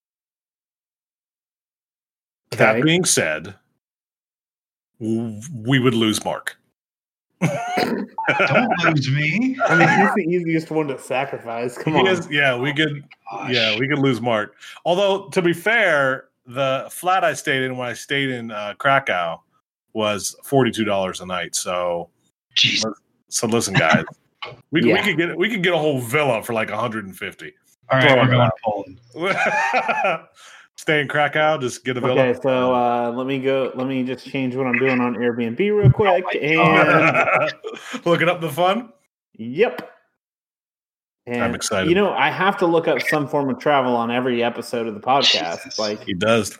[2.51, 3.55] That being said,
[4.99, 6.55] we would lose Mark.
[7.41, 9.57] Don't lose me.
[9.65, 11.77] I mean, he's the easiest one to sacrifice.
[11.77, 12.07] Come He on.
[12.07, 13.51] is- yeah, we could Gosh.
[13.51, 14.55] yeah, we could lose Mark.
[14.85, 19.41] Although to be fair, the flat I stayed in when I stayed in uh, Krakow
[19.93, 21.55] was forty two dollars a night.
[21.55, 22.09] So
[22.55, 22.83] Jeez.
[23.29, 24.05] so listen, guys,
[24.71, 27.17] we, we could get we could get a whole villa for like one hundred and
[27.17, 27.53] fifty.
[27.89, 28.99] All right, we're going to Poland.
[30.75, 32.19] Stay in Krakow, just get a villa.
[32.19, 33.71] Okay, so uh, let me go.
[33.75, 36.25] Let me just change what I'm doing on Airbnb real quick.
[36.41, 37.51] and
[38.05, 38.91] looking up the fun.
[39.33, 39.91] yep.
[41.25, 41.87] And, I'm excited.
[41.87, 44.93] You know, I have to look up some form of travel on every episode of
[44.93, 45.63] the podcast.
[45.63, 45.79] Jesus.
[45.79, 46.59] Like, He does.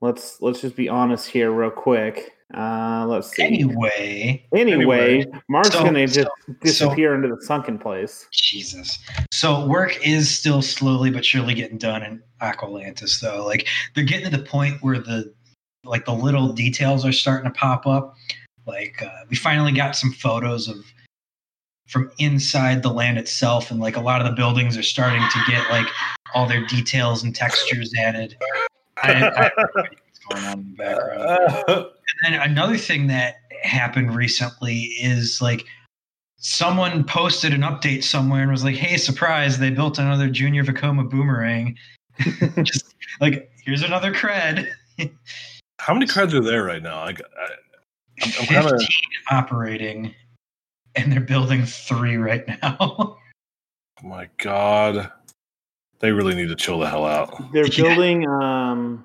[0.00, 2.35] let's let's just be honest here, real quick.
[2.54, 3.42] Uh, let's see.
[3.42, 8.26] Anyway, Anyway, Mark's so- gonna just so- disappear into the sunken place.
[8.32, 8.98] Jesus.
[9.32, 13.44] So work is still slowly but surely getting done in Aqualantis, though.
[13.44, 15.32] Like they're getting to the point where the
[15.84, 18.14] like the little details are starting to pop up.
[18.64, 20.76] Like uh, we finally got some photos of
[21.88, 25.38] from inside the land itself, and like a lot of the buildings are starting to
[25.48, 25.86] get like
[26.34, 28.36] all their details and textures added.
[29.02, 31.86] I, I don't know what's going on in the background.
[32.24, 35.66] And then another thing that happened recently is like
[36.38, 39.58] someone posted an update somewhere and was like, "Hey, surprise!
[39.58, 41.76] They built another Junior Vekoma boomerang."
[42.62, 44.68] Just like here's another cred.
[45.78, 47.00] How many creds are there right now?
[47.00, 47.16] I, I, I'm,
[48.22, 48.80] I'm Fifteen kind of
[49.30, 50.14] operating,
[50.94, 52.76] and they're building three right now.
[52.80, 53.18] oh
[54.02, 55.12] my god.
[55.98, 57.52] They really need to chill the hell out.
[57.52, 57.82] They're Yeah.
[57.94, 59.04] building um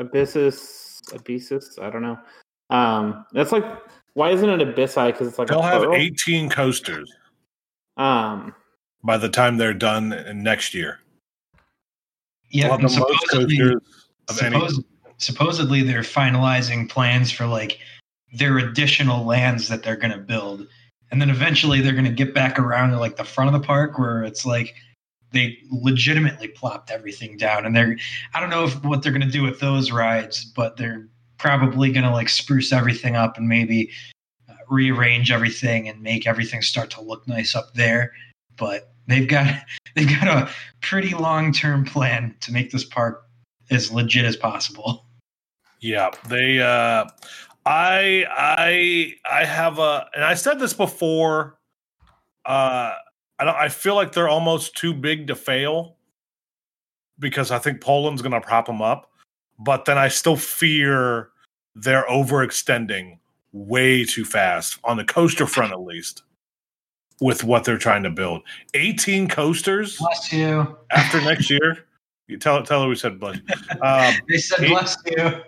[0.00, 2.18] Abyssus Abyssus, I don't know.
[2.70, 3.64] Um that's like
[4.14, 5.06] why isn't it Abyssi?
[5.06, 7.12] Because it's like They'll a have 18 coasters
[7.96, 8.54] Um
[9.04, 10.08] by the time they're done
[10.42, 11.00] next year.
[12.50, 13.82] yeah, They'll have and the most supposedly, coasters
[14.28, 14.56] of any.
[14.56, 14.84] suppos-
[15.18, 17.78] supposedly they're finalizing plans for like
[18.32, 20.66] their additional lands that they're going to build
[21.10, 23.66] and then eventually they're going to get back around to like the front of the
[23.66, 24.74] park where it's like
[25.32, 27.96] they legitimately plopped everything down and they're
[28.34, 31.90] i don't know if what they're going to do with those rides but they're probably
[31.90, 33.90] going to like spruce everything up and maybe
[34.48, 38.12] uh, rearrange everything and make everything start to look nice up there
[38.56, 39.46] but they've got
[39.96, 43.24] they've got a pretty long-term plan to make this park
[43.70, 45.06] as legit as possible
[45.80, 46.60] Yeah, they.
[46.60, 47.06] uh
[47.66, 51.58] I I I have a, and I said this before.
[52.44, 52.94] Uh,
[53.40, 53.56] I don't.
[53.56, 55.96] I feel like they're almost too big to fail
[57.18, 59.10] because I think Poland's going to prop them up,
[59.58, 61.30] but then I still fear
[61.74, 63.18] they're overextending
[63.52, 66.22] way too fast on the coaster front, at least
[67.20, 68.42] with what they're trying to build.
[68.74, 71.86] Eighteen coasters bless you after next year.
[72.28, 73.38] You tell tell her we said bless.
[73.80, 75.42] Um, they said Eight- bless you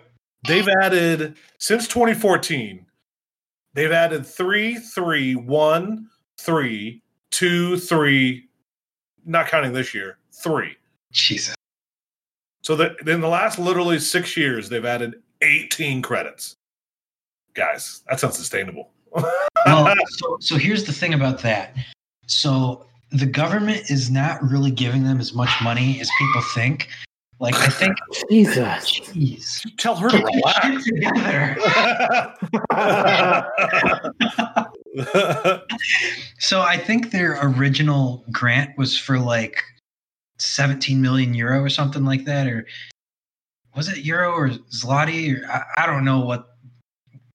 [0.47, 2.85] they've added since 2014
[3.75, 6.07] they've added three three one
[6.39, 7.02] three
[7.33, 8.47] two three
[9.25, 10.75] not counting this year three
[11.11, 11.55] jesus
[12.61, 16.55] so that in the last literally six years they've added 18 credits
[17.53, 18.93] guys that's unsustainable
[19.65, 21.75] well, so, so here's the thing about that.
[22.27, 26.89] So the government is not really giving them as much money as people think.
[27.39, 27.95] Like I think,
[28.29, 28.99] Jesus.
[28.99, 31.55] jeez, Tell her to Get your
[32.71, 34.69] relax.
[36.39, 39.63] So I think their original grant was for like
[40.39, 42.67] 17 million euro or something like that, or
[43.75, 45.41] was it euro or zloty?
[45.41, 46.49] Or I, I don't know what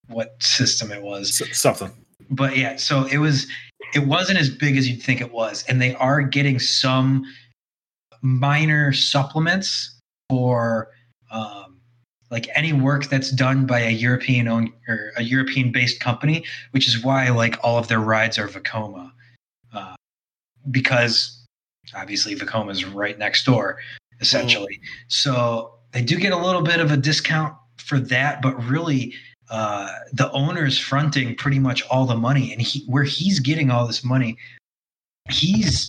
[0.09, 1.91] what system it was, S- Something.
[2.31, 2.77] but yeah.
[2.77, 3.47] So it was
[3.95, 7.25] it wasn't as big as you'd think it was, and they are getting some
[8.21, 10.89] minor supplements for
[11.31, 11.68] um,
[12.31, 16.87] like any work that's done by a European owned or a European based company, which
[16.87, 19.11] is why like all of their rides are Vekoma,
[19.73, 19.95] uh,
[20.71, 21.47] because
[21.95, 23.79] obviously Vekoma is right next door,
[24.21, 24.81] essentially.
[25.09, 29.15] So they do get a little bit of a discount for that, but really.
[29.51, 33.87] Uh, the owner's fronting pretty much all the money, and he where he's getting all
[33.87, 34.37] this money,
[35.31, 35.89] he's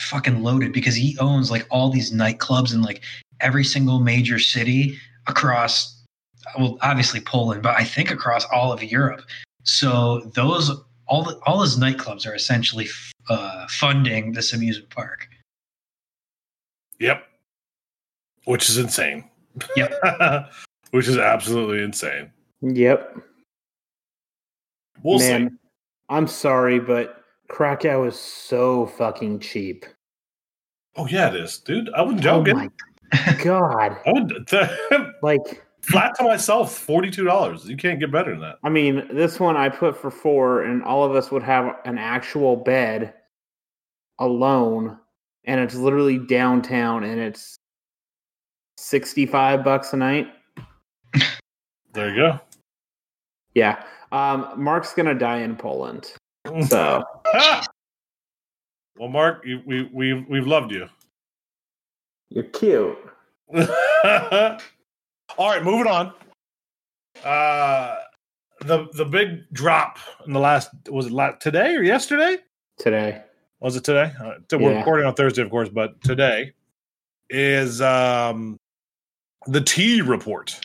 [0.00, 3.02] fucking loaded because he owns like all these nightclubs in like
[3.40, 4.98] every single major city
[5.30, 6.02] across
[6.58, 9.22] well obviously Poland but I think across all of Europe
[9.64, 10.70] so those
[11.06, 12.88] all the, all his nightclubs are essentially
[13.28, 15.26] uh, funding this amusement park
[17.00, 17.24] Yep.
[18.44, 19.24] Which is insane.
[19.74, 19.92] Yep.
[20.90, 22.30] Which is absolutely insane.
[22.60, 23.16] Yep.
[25.02, 25.56] We'll Man, see.
[26.10, 29.86] I'm sorry, but Krakow is so fucking cheap.
[30.96, 31.88] Oh yeah, it is, dude.
[31.96, 32.56] I wasn't Oh joking.
[32.56, 32.68] my
[33.42, 33.98] god.
[34.06, 34.50] Would
[35.22, 37.68] Like, flat to myself, forty-two dollars.
[37.68, 38.56] You can't get better than that.
[38.62, 41.98] I mean, this one I put for four, and all of us would have an
[41.98, 43.14] actual bed
[44.18, 44.98] alone,
[45.44, 47.56] and it's literally downtown, and it's
[48.76, 50.28] 65 bucks a night.
[51.92, 52.40] There you go.
[53.54, 53.82] Yeah.
[54.12, 56.12] Um, Mark's gonna die in Poland.
[56.68, 57.04] So
[58.96, 60.88] well, Mark, we we we've loved you.
[62.30, 62.96] You're cute.
[63.54, 66.12] All right, moving on.
[67.24, 67.96] Uh,
[68.60, 72.38] the the big drop in the last was it la- today or yesterday?
[72.78, 73.22] Today.
[73.60, 74.12] Was it today?
[74.18, 74.78] Uh, we're Yeah.
[74.78, 76.52] recording on Thursday, of course, but today
[77.28, 78.56] is um
[79.46, 80.58] the tea report.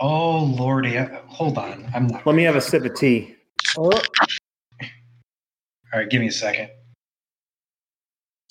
[0.00, 3.34] oh lordy uh, hold on I'm not Let me have a sip of tea.
[3.76, 4.00] Oh, all
[5.92, 6.70] right give me a second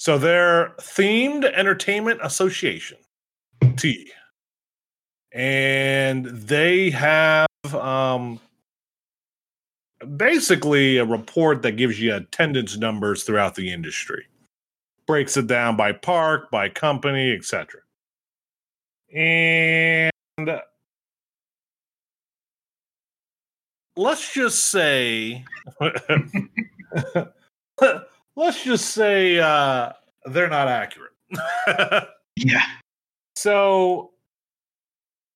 [0.03, 2.97] So they're themed entertainment association,
[3.77, 4.11] T,
[5.31, 8.41] and they have um,
[10.17, 14.25] basically a report that gives you attendance numbers throughout the industry,
[15.07, 17.79] breaks it down by park, by company, etc.
[19.15, 20.11] And
[23.95, 25.45] let's just say
[28.35, 29.91] let's just say uh,
[30.25, 31.11] they're not accurate.
[32.35, 32.61] yeah
[33.35, 34.11] so,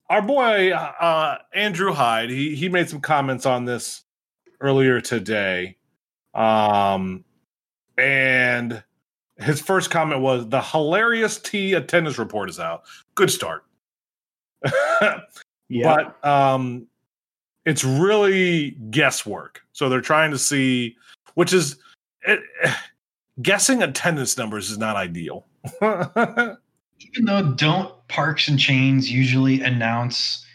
[0.09, 4.03] our boy uh, Andrew Hyde, he he made some comments on this
[4.61, 5.77] earlier today,
[6.33, 7.23] um,
[7.97, 8.83] and
[9.37, 12.83] his first comment was the hilarious T attendance report is out.
[13.15, 13.63] Good start.
[15.69, 16.07] yeah.
[16.21, 16.87] but um
[17.63, 20.95] it's really guesswork so they're trying to see
[21.35, 21.77] which is
[22.23, 22.39] it,
[23.41, 25.45] guessing attendance numbers is not ideal.
[25.81, 30.45] Even though don't parks and chains usually announce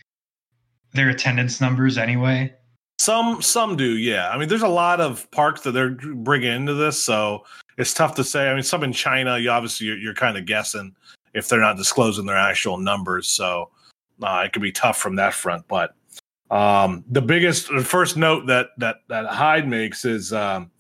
[0.92, 2.53] their attendance numbers anyway?
[2.98, 4.31] Some some do yeah.
[4.31, 7.44] I mean there's a lot of parks that they're bringing into this so
[7.79, 8.48] it's tough to say.
[8.48, 10.94] I mean some in china you obviously you're, you're kind of guessing
[11.35, 13.70] if they're not disclosing their actual numbers so
[14.22, 15.94] uh, it could be tough from that front but
[16.51, 20.70] um the biggest the first note that that that hyde makes is um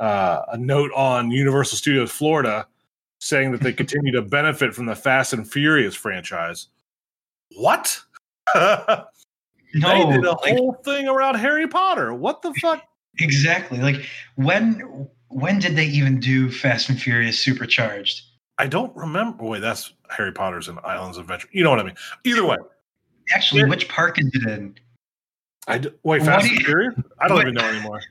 [0.00, 2.66] uh, a note on universal studios florida
[3.20, 6.68] saying that they continue to benefit from the fast and furious franchise
[7.56, 8.00] what
[8.54, 9.04] no
[9.74, 12.12] they did a like, whole thing around Harry Potter.
[12.14, 12.82] What the fuck?
[13.18, 18.22] exactly like when when did they even do fast and furious supercharged
[18.58, 19.44] I don't remember.
[19.44, 21.48] Wait, that's Harry Potter's and Islands of Adventure.
[21.52, 21.94] You know what I mean?
[22.24, 22.56] Either way,
[23.34, 23.68] actually Yeah.
[23.68, 24.74] which park is it in
[25.66, 26.22] I d- wait.
[26.22, 26.94] Fast do and you- Furious?
[27.20, 28.00] I don't what- even know anymore.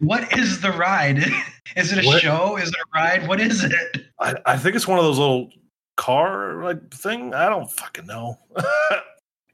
[0.00, 1.18] what is the ride
[1.76, 2.20] is it a What?
[2.22, 3.72] show is it a ride what is it
[4.20, 5.50] I, I think it's one of those little
[5.96, 7.32] car like thing.
[7.34, 8.38] I don't fucking know.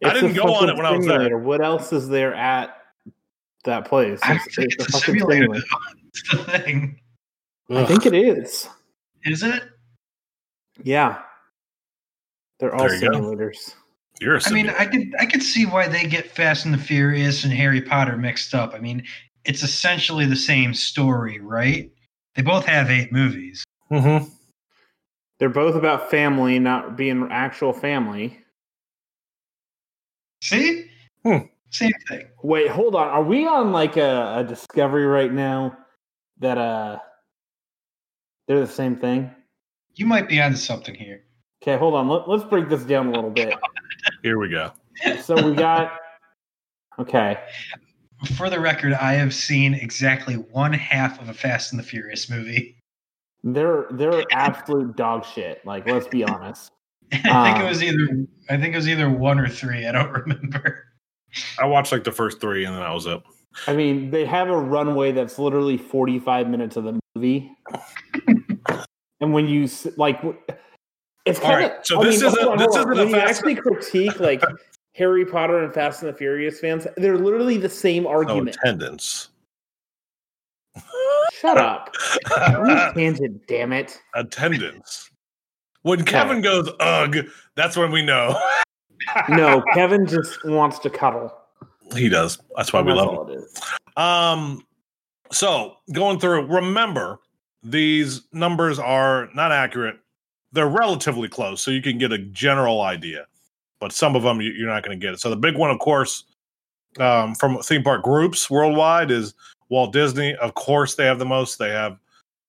[0.04, 1.38] I didn't go on it when I was there.
[1.38, 2.76] What else is there at
[3.64, 4.18] that place?
[4.24, 5.44] I It's, think it's a it's a fucking simulator.
[5.44, 5.64] simulator.
[6.14, 7.00] It's the thing
[7.70, 8.68] I think it is.
[9.24, 9.62] is it
[10.82, 11.22] Yeah.
[12.58, 13.74] They're all There you simulators.
[14.20, 14.36] You're.
[14.36, 14.68] a I mean.
[14.70, 18.16] I could I could see why they get Fast and the Furious and Harry Potter
[18.16, 18.74] mixed up.
[18.74, 19.04] I mean,
[19.44, 21.90] it's essentially the same story, right?
[22.34, 23.64] They both have eight movies.
[23.90, 24.28] Mm-hmm.
[25.38, 28.38] They're both about family, not being actual family.
[30.42, 30.86] See?
[31.24, 31.38] Hmm.
[31.70, 32.26] Same thing.
[32.42, 33.08] Wait, hold on.
[33.08, 35.76] Are we on like a, a discovery right now
[36.38, 36.98] that uh
[38.46, 39.30] they're the same thing?
[39.94, 41.24] You might be onto something here.
[41.62, 42.08] Okay, hold on.
[42.08, 43.54] Let, let's break this down a little bit.
[44.22, 44.72] Here we go.
[45.22, 45.92] So we got
[46.98, 47.38] okay.
[48.36, 52.30] For the record, I have seen exactly one half of a Fast and the Furious
[52.30, 52.76] movie.
[53.44, 55.64] They're they're absolute dog shit.
[55.66, 56.70] Like, let's be honest.
[57.12, 57.64] I think Ah.
[57.64, 59.86] it was either I think it was either one or three.
[59.86, 60.84] I don't remember.
[61.58, 63.20] I watched like the first three, and then that was it.
[63.66, 67.50] I mean, they have a runway that's literally 45 minutes of the movie.
[69.20, 70.20] and when you like
[71.24, 73.54] it's All kind of right, so this isn't- this isn't a when you Fast- actually
[73.56, 74.42] critique like
[74.94, 78.56] Harry Potter and Fast and the Furious fans, they're literally the same No argument.
[78.62, 79.28] attendance.
[81.32, 81.94] Shut up.
[82.94, 84.00] Tangent, damn it.
[84.14, 85.10] attendance.
[85.82, 87.16] When Kevin goes ugh,
[87.56, 88.38] that's when we know
[89.28, 91.32] No, Kevin just wants to cuddle.
[91.96, 92.38] he does.
[92.56, 93.18] That's why we That's love him.
[93.18, 93.60] all it is.
[93.96, 94.64] Um,
[95.32, 97.18] so going through, remember
[97.64, 99.96] these numbers are not accurate.
[100.52, 103.26] They're relatively close, so you can get a general idea.
[103.82, 105.18] But some of them you- you're not going to get it.
[105.18, 106.22] So the big one, of course,
[107.00, 109.34] um, from theme park groups worldwide is
[109.70, 110.36] Walt Disney.
[110.36, 111.58] Of course, they have the most.
[111.58, 111.98] They have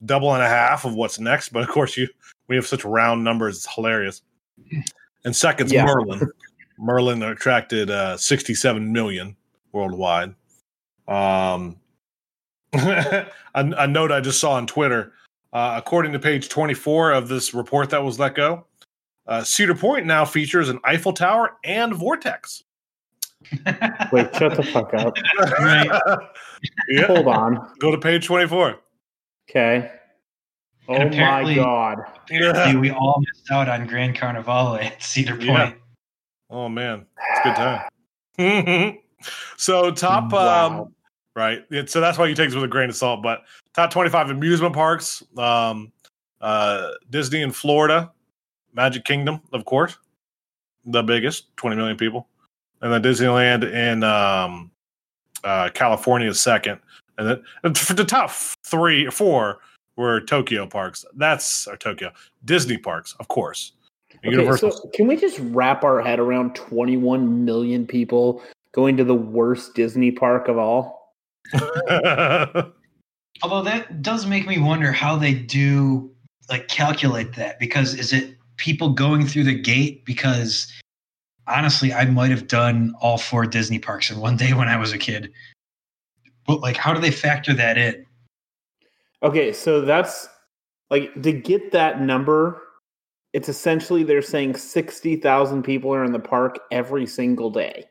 [0.06, 1.50] double and a half of what's next.
[1.50, 2.08] But of course, you
[2.50, 3.58] we have such round numbers.
[3.58, 4.22] It's hilarious.
[5.26, 5.86] And second's Yeah.
[5.86, 6.30] Merlin.
[6.78, 9.36] Merlin attracted uh, 67 million
[9.72, 10.36] worldwide.
[11.08, 11.78] Um,
[12.74, 15.14] a, a note I just saw on Twitter.
[15.52, 18.66] Uh, according to page 24 of this report that was let go,
[19.28, 22.64] uh, Cedar Point now features an Eiffel Tower and Vortex.
[24.12, 25.16] Wait, shut the fuck up.
[25.60, 25.88] Right.
[26.90, 27.08] yeah.
[27.08, 27.72] Hold on.
[27.80, 28.80] Go to page 24.
[29.50, 29.92] Okay.
[30.88, 32.00] Oh my god.
[32.26, 35.48] Apparently, we all missed out on Grand Carnival at Cedar Point.
[35.48, 35.74] Yeah.
[36.50, 38.98] Oh man, it's a good time.
[39.58, 40.82] so top, Wow.
[40.82, 40.96] um,
[41.36, 41.64] right?
[41.72, 43.22] It, so that's why you take this with a grain of salt.
[43.24, 45.92] But top twenty-five amusement parks: um,
[46.42, 48.12] uh, Disney in Florida,
[48.74, 49.98] Magic Kingdom, of course,
[50.86, 52.28] the biggest, twenty million people,
[52.82, 54.72] and then Disneyland in um,
[55.44, 56.80] uh, California is second,
[57.18, 58.32] and then and for the top
[58.66, 59.60] three or four
[59.96, 61.06] were Tokyo parks.
[61.16, 62.12] That's or Tokyo
[62.46, 63.74] Disney parks, of course.
[64.16, 69.04] Okay, Universal so can we just wrap our head around 21 million people going to
[69.04, 71.14] the worst Disney park of all?
[73.42, 76.12] Although that does make me wonder how they do
[76.50, 80.06] like calculate that because is it people going through the gate?
[80.06, 80.72] Because
[81.48, 84.94] honestly, I might have done all four Disney parks in one day when I was
[84.94, 85.32] a kid.
[86.48, 88.06] But like, how do they factor that in?
[89.22, 90.28] Okay, so that's
[90.90, 92.62] like to get that number,
[93.34, 97.86] it's essentially they're saying 60,000 people are in the park every single day.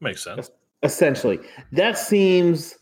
[0.00, 0.50] Makes sense.
[0.82, 1.40] Essentially,
[1.72, 2.74] that seems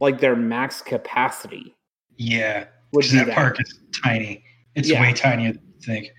[0.00, 1.74] like their max capacity
[2.16, 3.34] Yeah, would 'cause be that, that.
[3.34, 4.42] park is tiny.
[4.74, 5.00] It's Yeah.
[5.00, 6.10] way tinier than you think.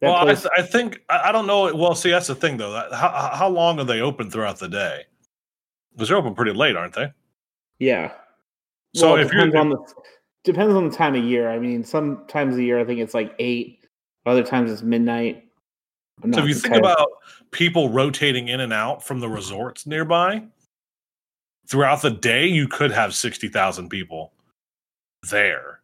[0.00, 1.74] That well, I, th- I think I, I don't know.
[1.74, 2.72] Well, see, that's the thing though.
[2.92, 5.04] How how long are they open throughout the day?
[5.92, 7.12] Because they're open pretty late, aren't they?
[7.78, 8.12] yeah.
[8.94, 9.78] So well, if you're depends on the
[10.44, 11.48] depends on the time of year.
[11.50, 13.86] I mean, some times of the year I think it's like eight,
[14.26, 15.44] other times it's midnight.
[16.22, 17.08] I'm so if you think entirely- about
[17.52, 20.42] people rotating in and out from the resorts nearby
[21.68, 24.32] throughout the day, you could have sixty thousand people
[25.30, 25.80] there.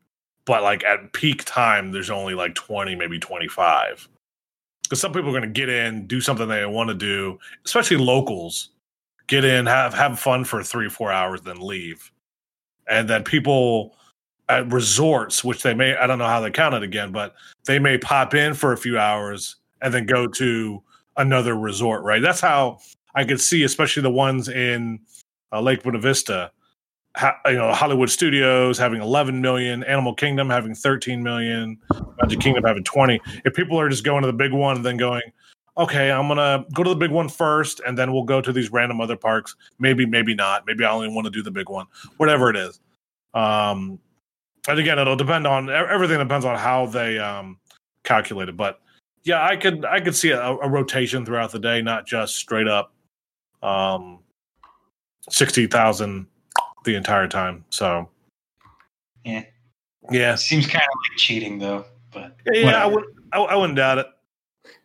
[0.48, 4.08] But like at peak time, there's only like twenty, maybe twenty five.
[4.82, 7.98] Because some people are going to get in, do something they want to do, especially
[7.98, 8.70] locals.
[9.26, 12.10] Get in, have have fun for three, four hours, then leave.
[12.88, 13.94] And then people
[14.48, 17.34] at resorts, which they may, I don't know how they count it again, but
[17.66, 20.82] they may pop in for a few hours and then go to
[21.18, 22.22] another resort, right?
[22.22, 22.78] That's how
[23.14, 25.00] I could see, especially the ones in
[25.52, 26.50] uh, Lake Buena Vista.
[27.46, 31.78] You know, Hollywood Studios having 11 million, Animal Kingdom having 13 million,
[32.20, 33.20] Magic Kingdom having 20.
[33.44, 35.22] If people are just going to the big one and then going,
[35.78, 38.70] okay, I'm gonna go to the big one first, and then we'll go to these
[38.70, 39.54] random other parks.
[39.78, 40.66] Maybe, maybe not.
[40.66, 41.86] Maybe I only want to do the big one.
[42.16, 42.80] Whatever it is.
[43.34, 43.98] Um,
[44.68, 46.18] and again, it'll depend on everything.
[46.18, 47.58] Depends on how they um,
[48.02, 48.56] calculate it.
[48.56, 48.80] But
[49.22, 52.68] yeah, I could I could see a, a rotation throughout the day, not just straight
[52.68, 52.92] up
[53.62, 54.18] um,
[55.30, 56.26] sixty thousand
[56.88, 57.64] the entire time.
[57.70, 58.08] So
[59.24, 59.44] Yeah,
[60.10, 61.84] yeah, it seems kind of like cheating though.
[62.12, 62.94] But yeah, yeah I whatever.
[62.94, 64.06] would I, I wouldn't doubt it.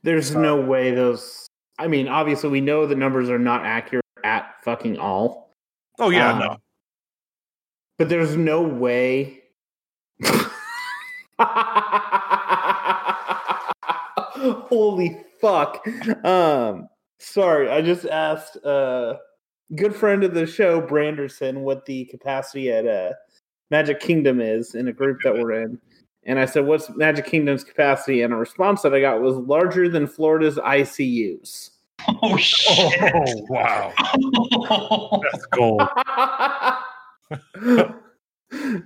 [0.04, 1.48] There's no way those.
[1.80, 5.56] I mean, obviously, we know the numbers are not accurate at fucking all.
[6.00, 6.58] Oh yeah, Um, no.
[7.98, 9.40] But there's no way.
[14.70, 15.86] Holy fuck.
[16.26, 16.88] Um
[17.20, 19.16] sorry, I just asked uh
[19.76, 23.12] good friend of the show, Branderson, what the capacity at uh
[23.72, 25.80] Magic Kingdom is in a group that we're in.
[26.26, 28.22] And I said, What's Magic Kingdom's capacity?
[28.22, 31.72] And a response that I got was larger than Florida's ICUs.
[32.22, 33.12] Oh shit!
[33.16, 33.94] Oh wow,
[35.32, 35.82] that's gold.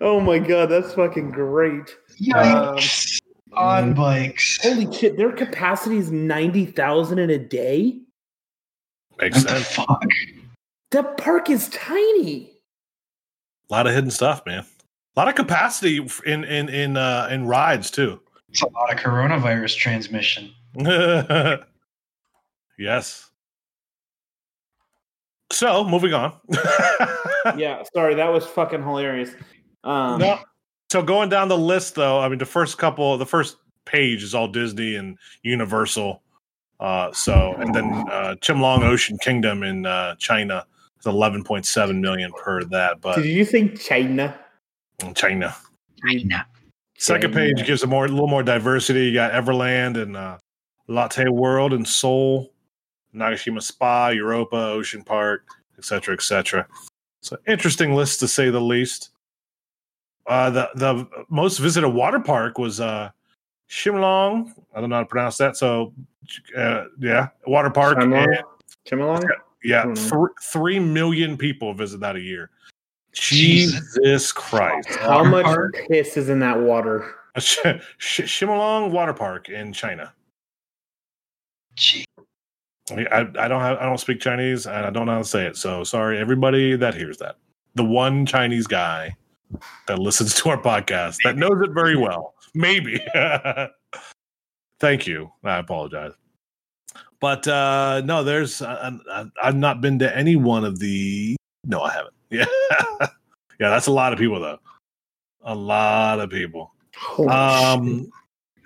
[0.02, 1.96] oh my god, that's fucking great.
[2.22, 3.20] Yikes!
[3.54, 4.60] On bikes.
[4.62, 8.00] Holy shit, their capacity is 90,000 in a day?
[9.20, 9.76] Makes What the sense.
[9.76, 10.04] fuck?
[10.92, 12.52] That park is tiny.
[13.70, 14.64] A lot of hidden stuff, man.
[15.16, 18.22] A lot of capacity in in in uh, in rides too.
[18.50, 20.52] It's a lot of coronavirus transmission.
[22.78, 23.30] yes.
[25.52, 26.34] So moving on.
[27.56, 29.32] Yeah, sorry, that was fucking hilarious.
[29.86, 30.40] Um, No.
[30.92, 34.36] So going down the list, though, I mean, the first couple, the first page is
[34.36, 36.22] all Disney and Universal.
[36.80, 40.66] Uh, so and then uh, Chimlong Ocean Kingdom in uh, China
[41.00, 44.38] is eleven point seven million per that, but Did you think China?
[45.16, 45.56] China.
[46.08, 46.46] China.
[46.98, 47.46] Second China.
[47.56, 49.06] page gives a more, a little more diversity.
[49.06, 50.38] You got Everland and uh,
[50.88, 52.52] Lotte World and Seoul,
[53.14, 55.46] Nagashima Spa, Europa Ocean Park,
[55.78, 56.68] etc., etc.
[57.22, 59.10] So interesting list to say the least.
[60.26, 63.10] Uh, the the most visited water park was uh,
[63.70, 64.52] Shimlong.
[64.76, 65.56] I don't know how to pronounce that.
[65.56, 65.94] So,
[66.58, 67.98] uh, yeah, water park.
[67.98, 68.24] Chimlong?
[68.26, 68.44] and-
[68.90, 69.24] Chimilong?
[69.64, 69.96] Yeah, Mhm.
[69.96, 72.50] th- three million people visit that a year.
[73.14, 73.80] Jesus.
[73.96, 74.90] Jesus Christ!
[75.00, 75.76] How Water much park?
[75.90, 77.16] piss is in that water?
[77.38, 77.58] Sh-
[77.98, 80.14] Sh- Shimlong Water Park in China.
[81.76, 82.06] Gee.
[82.92, 85.24] I, I I don't have I don't speak Chinese and I don't know how to
[85.26, 85.58] say it.
[85.58, 87.36] So sorry, everybody that hears that.
[87.76, 89.16] The one Chinese guy
[89.88, 92.34] that listens to our podcast that knows it very well.
[92.56, 93.00] Maybe.
[94.80, 95.32] Thank you.
[95.44, 96.14] I apologize.
[97.20, 101.36] But uh no, there's I, I, I've not been to any one of the.
[101.66, 102.14] No, I haven't.
[102.30, 102.46] Yeah,
[103.58, 104.60] yeah, that's a lot of people though.
[105.44, 106.74] A lot of people.
[106.98, 108.12] Holy Um,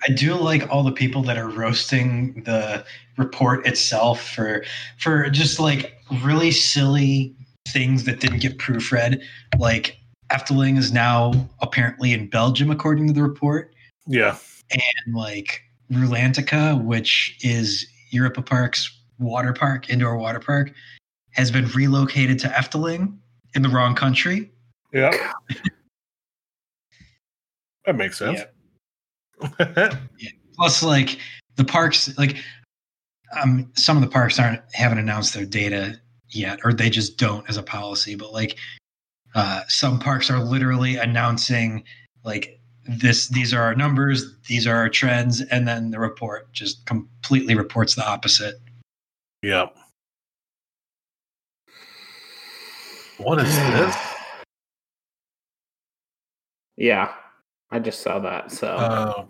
[0.08, 2.84] I do like all the people that are roasting the
[3.16, 4.64] report itself for
[4.98, 5.94] for just like
[6.24, 7.34] really silly
[7.68, 9.22] things that didn't get proofread.
[9.58, 9.96] Like
[10.30, 13.74] Efteling is now apparently in Belgium, according to the report,
[14.06, 14.36] yeah,
[14.70, 20.72] and like Rulantica, which is Europa Park's water park, indoor water park,
[21.32, 23.16] has been relocated to Efteling
[23.54, 24.50] in the wrong country.
[24.92, 25.32] yeah.
[27.86, 28.42] that makes sense.
[30.54, 31.18] plus like
[31.56, 32.36] the parks like
[33.40, 37.48] um some of the parks aren't haven't announced their data yet or they just don't
[37.48, 38.56] as a policy but like
[39.34, 41.82] uh some parks are literally announcing
[42.24, 46.84] like this these are our numbers these are our trends and then the report just
[46.86, 48.56] completely reports the opposite
[49.42, 49.74] yep
[53.18, 53.96] What is this?
[56.76, 57.12] Yeah,
[57.70, 58.50] I just saw that.
[58.50, 59.28] So Oh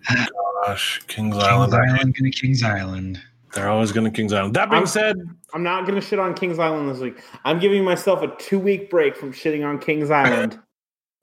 [0.65, 1.75] gosh, Kings kings Island.
[1.75, 3.21] island gonna kings island
[3.53, 4.55] They're always going to Kings Island.
[4.55, 5.17] That being I'm- said,
[5.53, 7.21] I'm not gonna shit on Kings Island this week.
[7.45, 10.59] I'm giving myself a two week break from shitting on Kings Island,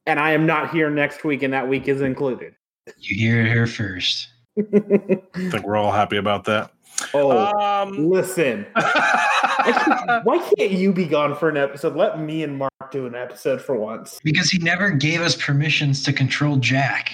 [0.06, 2.56] and I am not here next week, and that week is included.
[2.97, 4.28] you hear it here first
[4.58, 4.64] I
[5.34, 6.72] think we're all happy about that.
[7.14, 8.66] oh, Um, listen.
[8.76, 9.72] I
[10.08, 11.95] can't- why can't you be gone for an episode?
[11.95, 14.20] Let me and Mark do an episode for once.
[14.24, 17.12] because he never gave us permissions to control jack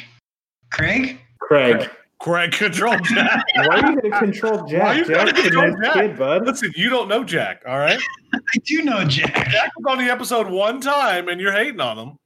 [0.71, 3.43] craig Craig, Craig, Craig, control Jack.
[3.55, 4.81] why are you going to control Jack?
[4.83, 5.07] Why Jack?
[5.07, 5.93] you gotta Jack's a control nice Jack?
[5.93, 6.45] kid, bud.
[6.47, 7.99] Listen, you don't know Jack, all right?
[8.33, 11.97] i do know jack Jack was on the episode one time, and you're hating on
[11.99, 12.17] him.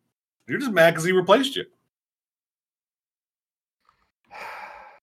[0.49, 1.63] You're just mad because he replaced you.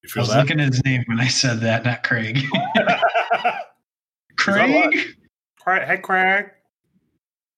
[0.03, 0.41] You I feel was that?
[0.43, 2.39] looking at his name when I said that, not Craig.
[4.39, 5.17] Craig?
[5.59, 6.51] Craig, hey, Craig.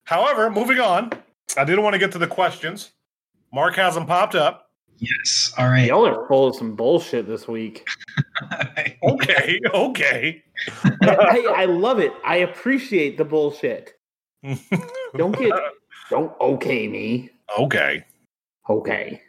[0.05, 1.11] However, moving on,
[1.59, 2.93] I didn't want to get to the questions.
[3.53, 4.71] Mark hasn't popped up.
[4.97, 5.53] Yes.
[5.59, 5.89] All right.
[5.89, 7.87] Y'all are full of some bullshit this week.
[9.03, 10.43] Okay, okay.
[11.03, 12.13] hey, I love it.
[12.25, 13.95] I appreciate the bullshit.
[15.17, 15.53] Don't get
[16.11, 17.31] don't okay me.
[17.57, 18.05] Okay.
[18.69, 19.23] Okay.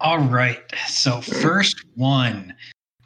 [0.00, 0.60] All right.
[0.86, 2.54] So, first one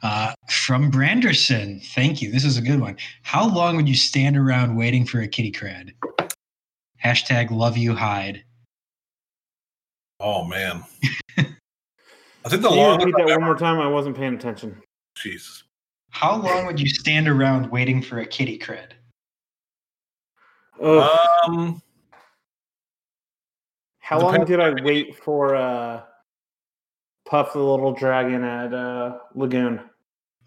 [0.03, 1.83] uh, from Branderson.
[1.93, 2.31] Thank you.
[2.31, 2.97] This is a good one.
[3.23, 5.93] How long would you stand around waiting for a kiddie cred?
[7.03, 8.43] Hashtag love you hide.
[10.19, 10.83] Oh man.
[11.37, 13.79] I think the Can you longest repeat that I've one more time?
[13.79, 14.81] I wasn't paying attention.
[15.15, 15.63] Jesus.
[16.09, 18.91] How long would you stand around waiting for a kiddie cred?
[20.81, 21.19] Ugh.
[21.47, 21.81] Um,
[24.11, 26.01] How long depends- did I wait for uh,
[27.25, 29.79] Puff the Little Dragon at uh, Lagoon?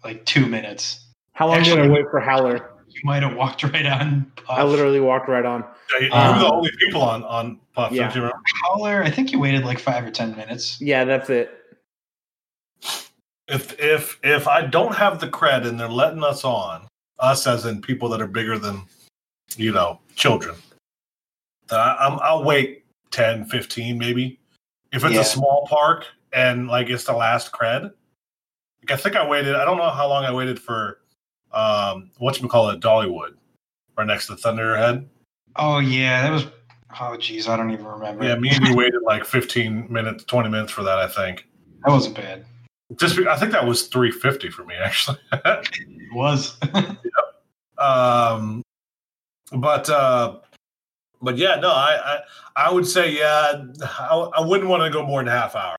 [0.03, 1.03] Like two minutes.
[1.33, 2.71] How long did I wait for Howler?
[2.87, 4.31] You might have walked right on.
[4.37, 4.45] Puff.
[4.59, 5.65] I literally walked right on.
[5.99, 7.91] you Um, were the only people on on Puff.
[7.91, 8.03] yeah.
[8.03, 8.39] Don't you remember?
[8.63, 9.03] Howler.
[9.03, 10.79] I think you waited like five or ten minutes.
[10.79, 11.51] Yeah, that's it.
[13.47, 16.87] If if if I don't have the cred and they're letting us on,
[17.19, 18.83] us as in people that are bigger than,
[19.57, 20.55] you know, children,
[21.67, 22.84] then I, I'm, I'll wait
[23.15, 24.39] 10, 15 maybe.
[24.91, 25.21] If it's Yeah.
[25.21, 27.83] a small park and like it's the last cred,
[28.81, 29.55] like I think I waited.
[29.55, 30.99] I don't know how long I waited for.
[31.51, 33.35] Um, what you call it, Dollywood,
[33.97, 35.07] right next to Thunderhead.
[35.55, 36.45] Oh yeah, that was.
[36.99, 38.25] Oh geez, I don't even remember.
[38.25, 40.99] Yeah, me and you waited like 15 minutes, 20 minutes for that.
[40.99, 41.47] I think.
[41.85, 42.45] that wasn't bad.
[42.97, 45.17] Just, I think that was 350 for me actually.
[45.33, 46.57] It was.
[47.77, 48.61] um
[49.51, 50.37] but uh
[51.21, 52.19] but yeah no i i,
[52.67, 53.63] I would say yeah
[53.99, 55.75] I, I wouldn't want to go more than a half hour.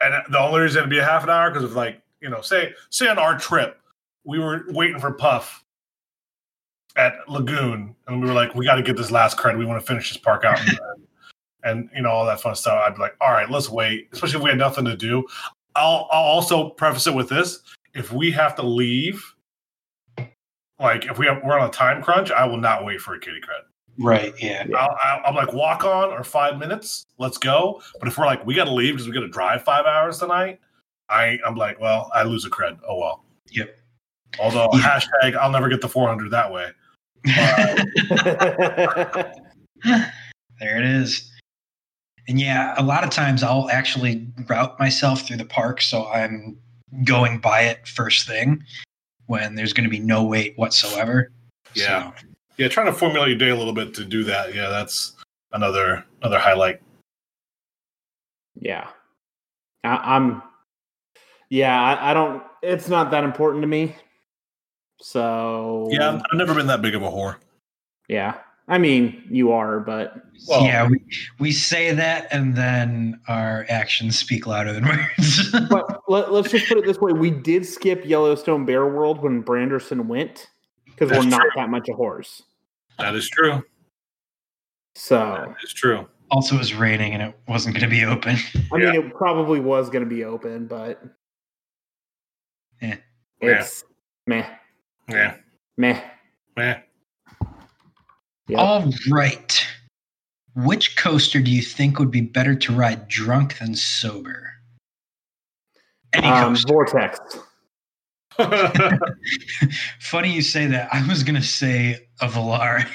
[0.00, 2.40] And the only reason it'd be a half an hour because of like you know
[2.40, 3.80] say say on our trip
[4.24, 5.64] we were waiting for puff
[6.96, 9.58] at lagoon and we were like we got to get this last credit.
[9.58, 10.78] We want to finish this park out and,
[11.64, 14.08] and you know all that fun stuff i'd be like all right let's wait.
[14.12, 15.24] Especially if we had nothing to do.
[15.74, 17.60] I'll i'll also preface it with this.
[17.94, 19.34] If we have to leave
[20.80, 23.18] like if we have, we're on a time crunch, I will not wait for a
[23.20, 23.64] kiddie credit.
[23.98, 24.34] Right.
[24.40, 24.66] Yeah.
[24.76, 27.82] I'll, I'll, I'm like walk on or five minutes, let's go.
[27.98, 30.18] But if we're like we got to leave because we got to drive five hours
[30.18, 30.60] tonight,
[31.08, 32.78] I I'm like, well, I lose a cred.
[32.86, 33.24] Oh well.
[33.50, 33.78] Yep.
[34.40, 35.00] Although Yeah.
[35.00, 36.70] hashtag I'll never get the 400 that way.
[40.60, 41.30] there it is.
[42.28, 46.58] And yeah, a lot of times I'll actually route myself through the park so I'm
[47.04, 48.62] going by it first thing
[49.26, 51.32] when there's going to be no wait whatsoever.
[51.74, 52.12] Yeah.
[52.12, 52.27] So,
[52.58, 54.54] Yeah, trying to formulate your day a little bit to do that.
[54.54, 55.14] Yeah, that's
[55.52, 56.80] another another highlight.
[58.60, 58.88] yeah,
[59.84, 60.42] I, I'm.
[61.50, 62.42] Yeah, I, I don't.
[62.62, 63.94] It's not that important to me.
[65.00, 67.36] So Yeah, I've- I've never been that big of a whore.
[68.08, 68.34] yeah.
[68.70, 70.14] I mean, you are, but
[70.46, 71.00] Well- yeah, we,
[71.38, 75.50] we say that and then our actions speak louder than words.
[75.70, 79.42] but let, let's just put it this way: we did skip Yellowstone Bear World when
[79.42, 80.48] Branderson went
[80.84, 81.50] because we're not true.
[81.56, 82.42] that much a horse.
[82.98, 83.62] That is true.
[84.94, 86.08] So it's true.
[86.30, 88.36] also, it was raining and it wasn't going to be open.
[88.72, 91.00] I mean, it probably was going to be open, but
[92.82, 92.96] Yeah.
[93.40, 93.84] it's
[94.26, 94.46] meh,
[95.08, 95.36] Yeah.
[95.76, 96.02] meh.
[96.56, 96.82] Man.
[98.48, 98.58] Yep.
[98.58, 99.66] All right.
[100.56, 104.50] Which coaster do you think would be better to ride drunk than sober?
[106.14, 106.72] Any Um, coaster.
[106.72, 107.18] vortex.
[110.00, 110.88] Funny you say that.
[110.92, 112.88] I was going to say a Velar.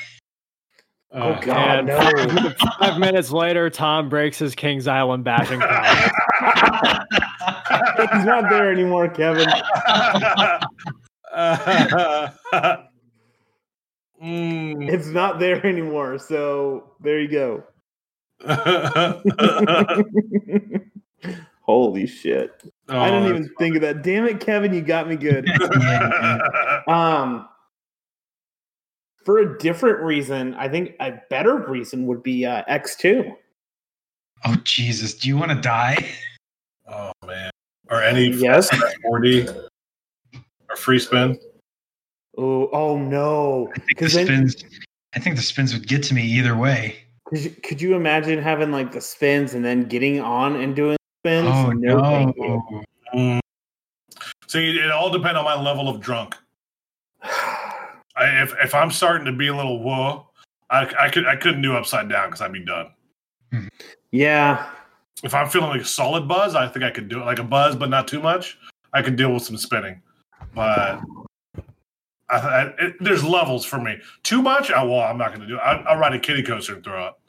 [1.15, 2.53] Oh God, no!
[2.79, 6.11] Five minutes later, Tom breaks his Kings Island bashing promise.
[8.13, 9.47] He's not there anymore, Kevin.
[14.23, 14.89] Mm.
[14.89, 16.17] It's not there anymore.
[16.17, 17.63] So there you go.
[21.61, 22.72] Holy shit!
[22.89, 24.01] I didn't Oh, even think of that.
[24.03, 24.73] Damn it, Kevin!
[24.73, 25.47] You got me good.
[26.87, 27.47] Um,
[29.25, 33.31] for a different reason, I think a better reason would be uh, X two.
[34.45, 35.13] oh, Jesus.
[35.13, 36.05] Do you want to die?
[36.89, 37.49] oh man.
[37.89, 38.69] Or any Yes.
[39.05, 39.67] 4D
[40.69, 41.39] or free spin.
[42.37, 43.69] Oh, oh no!
[43.75, 44.55] I think the Because then, spins.
[45.15, 46.95] I think the spins would get to me either way.
[47.27, 50.97] could you, could you imagine having like the spins and then getting on and doing
[51.23, 51.47] spins?
[51.49, 52.43] Oh thank you.
[52.43, 52.83] no!
[53.15, 53.39] Mm.
[54.47, 56.35] See, it all depends on my level of drunk.
[57.23, 60.27] I, if if I'm starting to be a little whoa,
[60.69, 62.91] I, I could I couldn't do upside down because I'd be done.
[64.11, 64.67] Yeah,
[65.23, 67.25] If I'm feeling like a solid buzz, I think I could do it.
[67.25, 68.57] Like a buzz, but not too much.
[68.93, 70.01] I could deal with some spinning,
[70.53, 70.99] but
[72.29, 73.97] I, I, it, there's levels for me.
[74.23, 75.61] Too much, I well, I'm not going to do it.
[75.61, 77.19] I, I'll ride a kiddie coaster and throw up.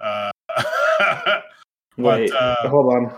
[0.00, 0.30] Uh,
[0.98, 1.42] but
[1.96, 3.12] wait, uh, hold on,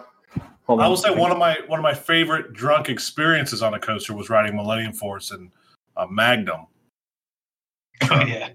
[0.66, 0.80] hold.
[0.80, 4.14] I will say one of my one of my favorite drunk experiences on a coaster
[4.14, 5.50] was riding Millennium Force and
[5.96, 6.66] uh, Magnum.
[8.10, 8.50] Oh yeah!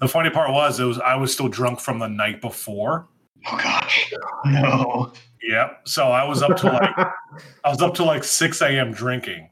[0.00, 3.06] The funny part was it was I was still drunk from the night before.
[3.46, 4.12] Oh gosh!
[4.46, 5.12] No!
[5.42, 5.82] Yep.
[5.86, 6.90] So I was up to like
[7.64, 8.92] I was up to like six a.m.
[8.92, 9.50] drinking.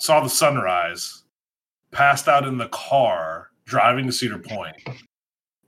[0.00, 1.24] Saw the sunrise.
[1.90, 4.76] Passed out in the car driving to Cedar Point.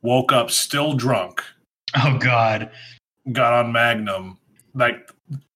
[0.03, 1.42] Woke up still drunk.
[1.96, 2.70] Oh god!
[3.32, 4.38] Got on Magnum.
[4.74, 5.10] Like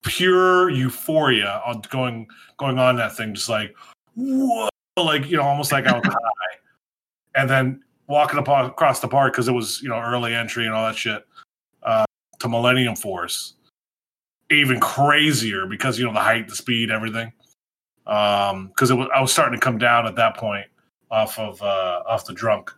[0.05, 3.35] pure euphoria on going going on that thing.
[3.35, 3.75] Just like
[4.15, 6.59] whoa, like you know, almost like I was high.
[7.35, 10.75] and then walking up across the park because it was you know early entry and
[10.75, 11.27] all that shit
[11.83, 12.05] uh,
[12.41, 13.55] to Millennium Force.
[14.51, 17.33] Even crazier because you know the height, the speed, everything.
[18.07, 20.67] Um, because it was I was starting to come down at that point
[21.11, 22.73] off of uh, off the drunk,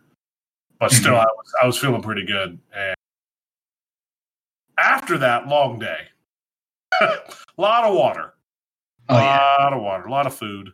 [0.79, 2.57] but still I was I was feeling pretty good.
[2.75, 2.95] And
[4.79, 6.07] after that long day,
[7.01, 7.17] a
[7.57, 8.33] lot of water,
[9.09, 9.55] a Oh yeah.
[9.59, 10.71] lot of water, a lot of food.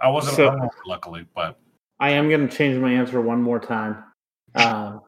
[0.00, 1.58] I wasn't So- hungover, luckily, but
[1.98, 4.04] I am going to change my answer one more time.
[4.54, 5.00] Um,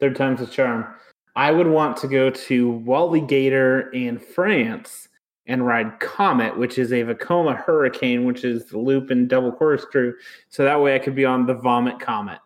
[0.00, 0.86] third time's a charm.
[1.34, 5.08] I would want to go to Walygator in France
[5.46, 10.14] and ride Comet, which is a Vekoma Hurricane, which is the loop and double corkscrew.
[10.48, 12.38] So that way I could be on the Vomit Comet.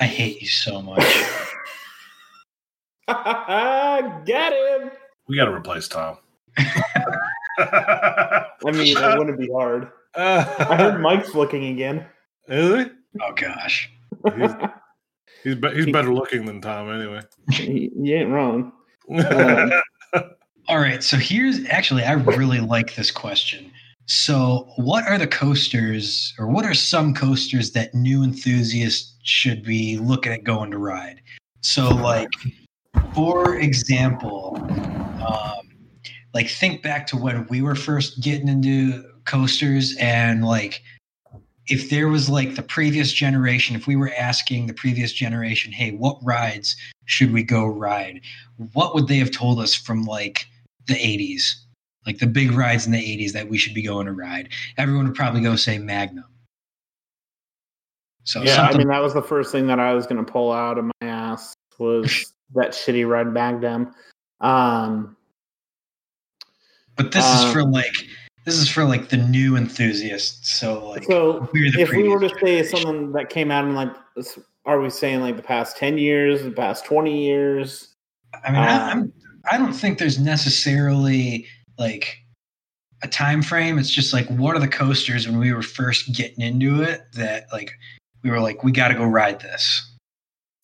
[0.00, 1.04] I hate you so much.
[4.26, 4.90] Get him!
[5.28, 6.18] we got to replace Tom.
[7.58, 9.90] I mean, it wouldn't be hard.
[10.14, 12.04] I heard Mike's looking again.
[12.48, 12.88] Is
[13.20, 13.90] oh gosh.
[14.36, 14.50] He's,
[15.44, 17.22] he's, be- he's better looking than Tom, anyway.
[17.48, 18.72] you ain't wrong.
[19.10, 19.72] Um,
[20.68, 23.70] All right, so here's actually I really like this question.
[24.06, 29.98] So, what are the coasters or what are some coasters that new enthusiasts should be
[29.98, 31.20] looking at going to ride?
[31.60, 32.30] So like
[33.14, 34.56] for example,
[35.26, 35.68] um,
[36.34, 40.82] like think back to when we were first getting into coasters and like
[41.66, 45.90] if there was like the previous generation if we were asking the previous generation hey
[45.90, 46.74] what rides
[47.04, 48.22] should we go ride?
[48.72, 50.46] what would they have told us from like
[50.86, 51.56] the 80s
[52.08, 54.48] like the big rides in the 80s that we should be going to ride.
[54.78, 56.24] Everyone would probably go say magnum.
[58.24, 60.50] So yeah, I mean that was the first thing that I was going to pull
[60.50, 63.94] out of my ass was that shitty red Magnum.
[64.40, 65.16] Um,
[66.96, 67.94] but this uh, is for like
[68.44, 72.34] this is for like the new enthusiasts so like so the if we were to
[72.40, 73.94] say something that came out in like,
[74.64, 77.94] are we saying like the past ten years, the past twenty years?
[78.44, 79.12] I mean, I, Um, I'm,
[79.50, 81.46] I don't think there's necessarily
[81.78, 82.18] like
[83.02, 83.78] a time frame.
[83.78, 87.46] It's just like what are the coasters when we were first getting into it that
[87.52, 87.72] like
[88.22, 89.87] we were like we got to go ride this.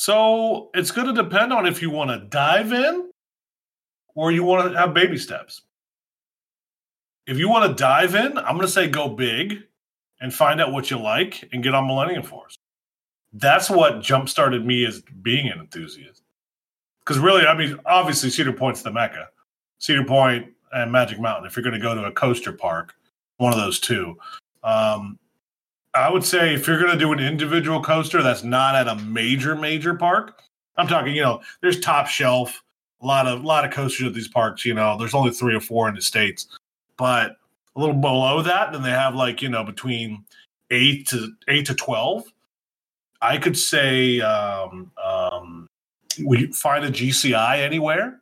[0.05, 3.09] So it's going to depend on if you want to dive in
[4.14, 5.62] or you want to have baby steps.
[7.26, 9.62] If you want to dive in, I'm going to say go big
[10.20, 12.55] and find out what you like and get on Millennium Force.
[13.32, 16.20] That's what jump started me as being an enthusiast.
[17.00, 19.30] Because really, I mean, obviously, Cedar Point's the mecca.
[19.78, 21.46] Cedar Point and Magic Mountain.
[21.46, 22.92] If you're going to go to a coaster park,
[23.38, 24.18] one of those two.
[24.64, 25.18] Um,
[25.95, 28.97] I would say if you're going to do an individual coaster that's not at a
[29.05, 30.40] major major park,
[30.76, 32.62] I'm talking, you know, there's top shelf,
[33.01, 34.64] a lot of a lot of coasters at these parks.
[34.64, 36.49] You know, there's only three or four in the states,
[36.97, 37.36] but
[37.76, 40.24] a little below that, then they have like you know between
[40.70, 42.24] eight to eight to twelve.
[43.22, 45.66] I could say um, um,
[46.26, 48.20] we find a GCI anywhere.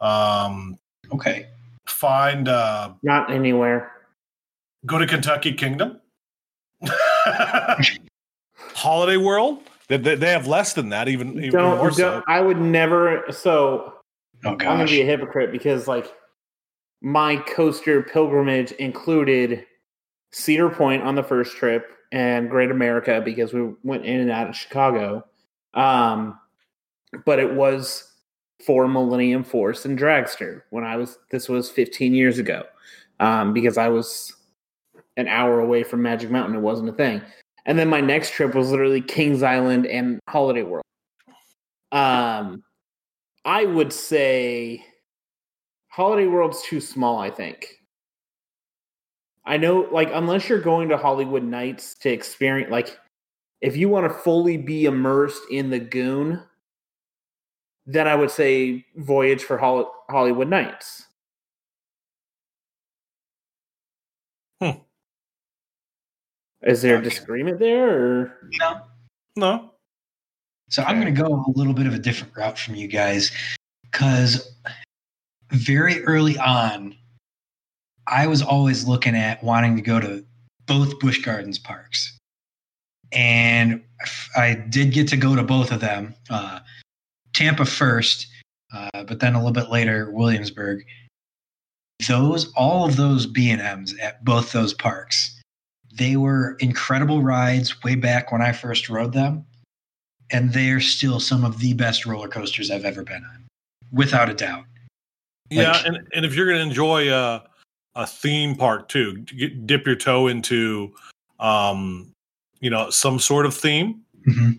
[0.00, 0.78] Um,
[1.12, 1.46] Okay.
[1.86, 3.92] find uh, Not anywhere.
[4.86, 6.00] go to Kentucky Kingdom.
[8.74, 9.60] Holiday World.
[9.88, 12.22] They, they, they have less than that, even, even Don't, more don't so.
[12.26, 13.24] I would never.
[13.30, 13.96] So
[14.44, 16.12] Oh I'm gonna be a hypocrite because like
[17.00, 19.64] my coaster pilgrimage included
[20.32, 24.48] Cedar Point on the first trip and Great America because we went in and out
[24.48, 25.24] of Chicago.
[25.74, 26.38] Um,
[27.24, 28.12] but it was
[28.64, 32.64] for Millennium Force and Dragster when I was this was 15 years ago.
[33.18, 34.35] Um, because I was
[35.16, 37.22] an hour away from Magic Mountain, it wasn't a thing.
[37.64, 40.84] And then my next trip was literally Kings Island and Holiday World.
[41.92, 42.62] Um,
[43.44, 44.84] I would say
[45.88, 47.66] Holiday World's too small, I think.
[49.44, 52.98] I know, like, unless you're going to Holiwood Nights to experience, like,
[53.60, 56.42] if you want to fully be immersed in the goon,
[57.86, 61.05] then I would say Voyage for Hol- Holiwood Nights.
[66.62, 67.88] Is there a disagreement there?
[67.88, 68.38] Or?
[68.60, 68.80] No.
[69.36, 69.70] No.
[70.68, 73.30] So I'm going to go a little bit of a different route from you guys
[73.84, 74.50] because
[75.52, 76.96] very early on,
[78.08, 80.24] I was always looking at wanting to go to
[80.66, 82.16] both Busch Gardens parks.
[83.12, 83.82] And
[84.36, 86.14] I did get to go to both of them.
[86.28, 86.60] Uh,
[87.32, 88.26] Tampa first,
[88.74, 90.84] uh, but then a little bit later, Williamsburg.
[92.08, 95.35] Those, all of those B&Ms at both those parks,
[95.96, 99.44] they were incredible rides way back when I first rode them
[100.30, 103.44] and they're still some of the best roller coasters I've ever been on,
[103.92, 104.64] without a doubt.
[105.50, 107.44] Yeah, Like- and, and if you're going to enjoy a,
[107.94, 110.92] a theme park too, get, dip your toe into
[111.38, 112.10] um,
[112.60, 114.58] you know, some sort of theme, Mhm.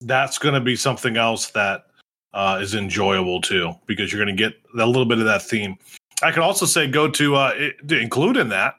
[0.00, 1.86] that's going to be something else that
[2.32, 5.76] uh, is enjoyable too, because you're going to get a little bit of that theme.
[6.22, 8.74] I could also say go to uh, it, include in that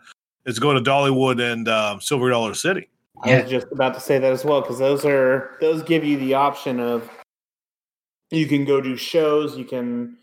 [0.45, 2.87] is go to Dollywood and um, Silver Dollar City.
[3.23, 6.17] I was just about to say that as well because those are those give you
[6.17, 7.09] the option of
[8.31, 10.17] you can go do shows, you can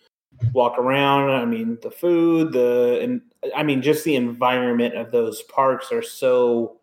[0.52, 1.30] walk around.
[1.30, 3.20] I mean, the food, the and
[3.54, 6.78] I mean, just the environment of those parks are so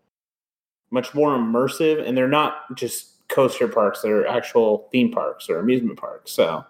[0.91, 5.97] much more immersive, and they're not just coaster parks; they're actual theme parks or amusement
[5.97, 6.31] parks.
[6.31, 6.63] So,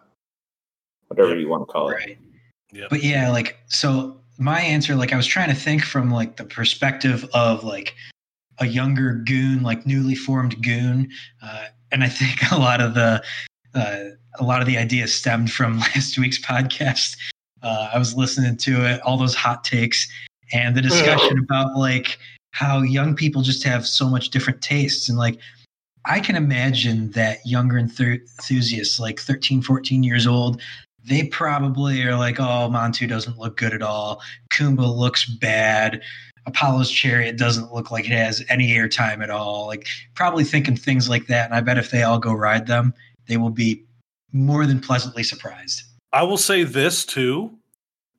[1.07, 1.41] whatever Yeah.
[1.41, 1.93] you want to call it.
[1.95, 2.17] Right.
[2.71, 2.85] Yeah.
[2.89, 6.45] But yeah, like so my answer, like I was trying to think from like the
[6.45, 7.95] perspective of like
[8.59, 11.09] a younger goon, like newly formed goon.
[11.41, 13.23] Uh, and I think a lot of the
[13.75, 14.03] uh,
[14.39, 17.15] a lot of the ideas stemmed from last week's podcast.
[17.61, 20.07] Uh, I was listening to it, all those hot takes,
[20.51, 22.17] and the discussion about like
[22.51, 25.39] how young people just have so much different tastes and like
[26.05, 30.61] I can imagine that younger enthu- enthusiasts, like 13, 14 years old,
[31.05, 34.21] they probably are like, oh, Montu doesn't look good at all.
[34.51, 36.01] Kumba looks bad.
[36.45, 39.67] Apollo's Chariot doesn't look like it has any airtime at all.
[39.67, 41.45] Like, probably thinking things like that.
[41.45, 42.93] And I bet if they all go ride them,
[43.27, 43.83] they will be
[44.33, 45.83] more than pleasantly surprised.
[46.11, 47.57] I will say this too: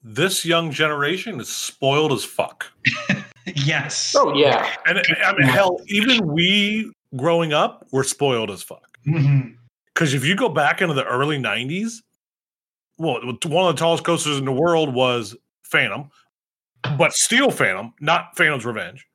[0.03, 2.67] this young generation is spoiled as fuck.
[3.47, 4.15] yes.
[4.17, 8.99] Oh yeah, And I mean, hell, even we growing up were spoiled as fuck.
[9.07, 9.57] Mhm.
[9.93, 12.03] Because if you go back into the early '90s,
[12.99, 16.11] well, one of the tallest coasters in the world was Phantom,
[16.97, 19.07] but Steel Phantom, not Phantom's Revenge,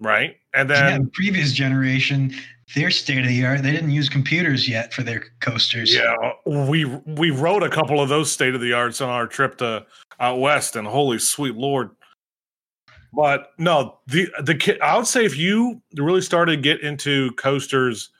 [0.00, 0.36] right?
[0.54, 2.34] And yeah, then the previous generation,
[2.74, 3.62] they're state of the art.
[3.62, 5.94] They didn't use computers yet for their coasters.
[5.94, 6.14] yeah,
[6.46, 9.86] we we rode a couple of those state of the arts on our trip to
[10.18, 11.90] out west, and holy sweet lord.
[13.12, 14.80] But no, the the kid.
[14.80, 18.10] I would say if you really started to get into coasters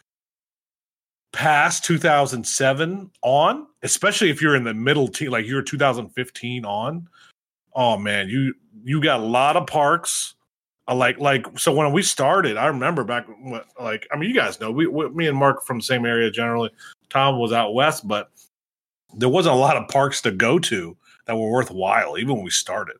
[1.32, 7.08] past 2007 on, especially if you're in the middle team, like you're 2015 on,
[7.74, 8.54] oh man, you
[8.84, 10.34] you got a lot of parks.
[10.88, 13.26] Uh, like like so when we started, I remember back
[13.80, 16.30] like I mean you guys know we, we me and Mark from the same area
[16.30, 16.70] generally.
[17.08, 18.30] Tom was out west, but
[19.14, 22.50] there wasn't a lot of parks to go to that were worthwhile even when we
[22.50, 22.96] started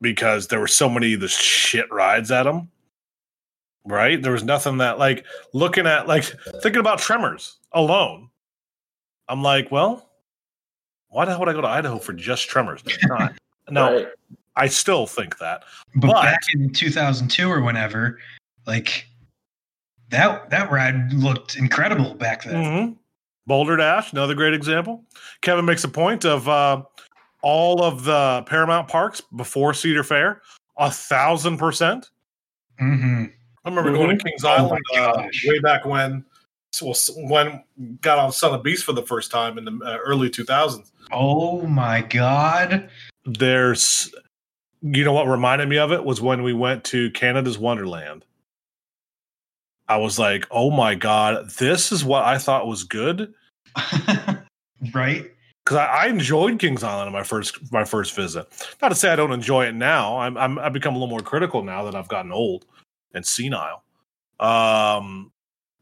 [0.00, 2.70] because there were so many of the shit rides at them
[3.86, 6.24] right there was nothing that like looking at like
[6.62, 8.28] thinking about tremors alone
[9.28, 10.10] i'm like well
[11.08, 13.32] why the hell would i go to idaho for just tremors Not-
[13.70, 14.08] no Right.
[14.56, 15.62] i still think that
[15.94, 18.18] But, But- back in 2002 or whenever,
[18.66, 19.06] like
[20.10, 22.86] that that ride looked incredible back then.
[22.86, 22.92] hmm
[23.48, 25.04] Boulder Dash, another great example.
[25.40, 26.82] Kevin makes a point of uh,
[27.42, 30.42] all of the Paramount parks before Cedar Fair,
[30.78, 32.10] a thousand percent.
[32.80, 33.26] hmm
[33.66, 36.24] I remember going to Kings Island Oh uh, way back when,
[36.70, 37.64] so when
[38.00, 40.92] got on Son of Beast for the first time in the uh, early 2000s.
[41.10, 42.88] Oh my god!
[43.24, 44.14] There's,
[44.82, 48.24] you know what reminded me of it was when we went to Canada's Wonderland.
[49.88, 53.34] I was like, oh my god, this is what I thought was good.
[54.94, 55.28] right?
[55.64, 58.46] because I, I enjoyed Kings Island in my first my first visit.
[58.80, 60.18] Not to say I don't enjoy it now.
[60.18, 62.64] I'm, I'm I've become a little more critical now that I've gotten old
[63.16, 63.82] and senile.
[64.38, 65.32] Um,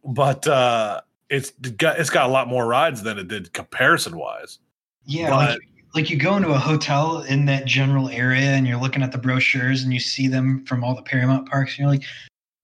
[0.05, 4.59] but uh, it's got it's got a lot more rides than it did comparison wise.
[5.05, 5.59] Yeah, But- like
[5.95, 9.19] like you go into a hotel in that general area and you're looking at the
[9.19, 12.03] brochures and you see them from all the Paramount parks and you're like,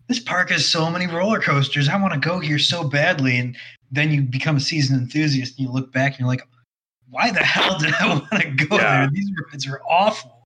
[0.09, 1.89] this park has so many roller coasters.
[1.89, 3.39] I want to go here so badly.
[3.39, 3.57] And
[3.93, 6.43] then you become a seasoned enthusiast and you look back and you're like,
[7.09, 9.03] why the hell did I want to go Yeah.
[9.03, 9.11] there?
[9.13, 10.40] These rides are awful.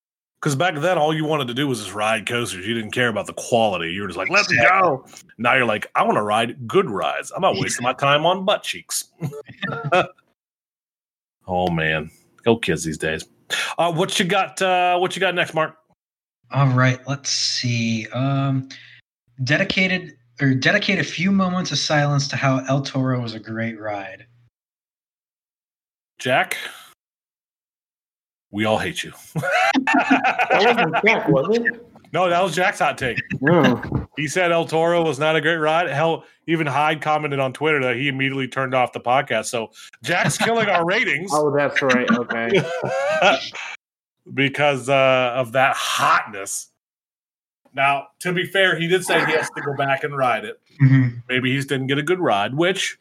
[0.45, 2.67] Because back then, all you wanted to do was just ride coasters.
[2.67, 3.91] You didn't care about the quality.
[3.95, 4.79] You were just like, "Let's Exactly.
[4.83, 5.07] go."
[5.39, 7.33] Now you're like, "I want to ride good rides.
[7.35, 9.05] I'm not wasting my time on butt cheeks."
[11.47, 12.11] oh man,
[12.45, 13.25] go kids these days.
[13.79, 14.61] Uh, what you got?
[14.61, 15.79] Uh, what you got next, Mark?
[16.51, 18.07] All right, let's see.
[18.09, 18.69] Um,
[19.45, 23.81] dedicated or dedicate a few moments of silence to how El Toro was a great
[23.81, 24.27] ride.
[26.19, 26.59] Jack,
[28.55, 29.13] we all hate you.
[29.35, 31.87] That wasn't Jack, was it?
[32.13, 33.19] no, that was Jack's hot take.
[33.41, 34.07] No.
[34.17, 35.89] He said El Toro was not a great ride.
[35.91, 39.47] Hell, even Hyde commented on Twitter that he immediately turned off the podcast.
[39.47, 39.73] So
[40.05, 42.09] Jack's killing our ratings Oh, that's right.
[42.09, 42.63] Okay.
[44.35, 46.71] because uh, of that hotness.
[47.75, 50.61] Now, to be fair, he did say he has to go back and ride it.
[50.81, 51.23] Mhm.
[51.29, 52.99] Maybe he just didn't get a good ride, which,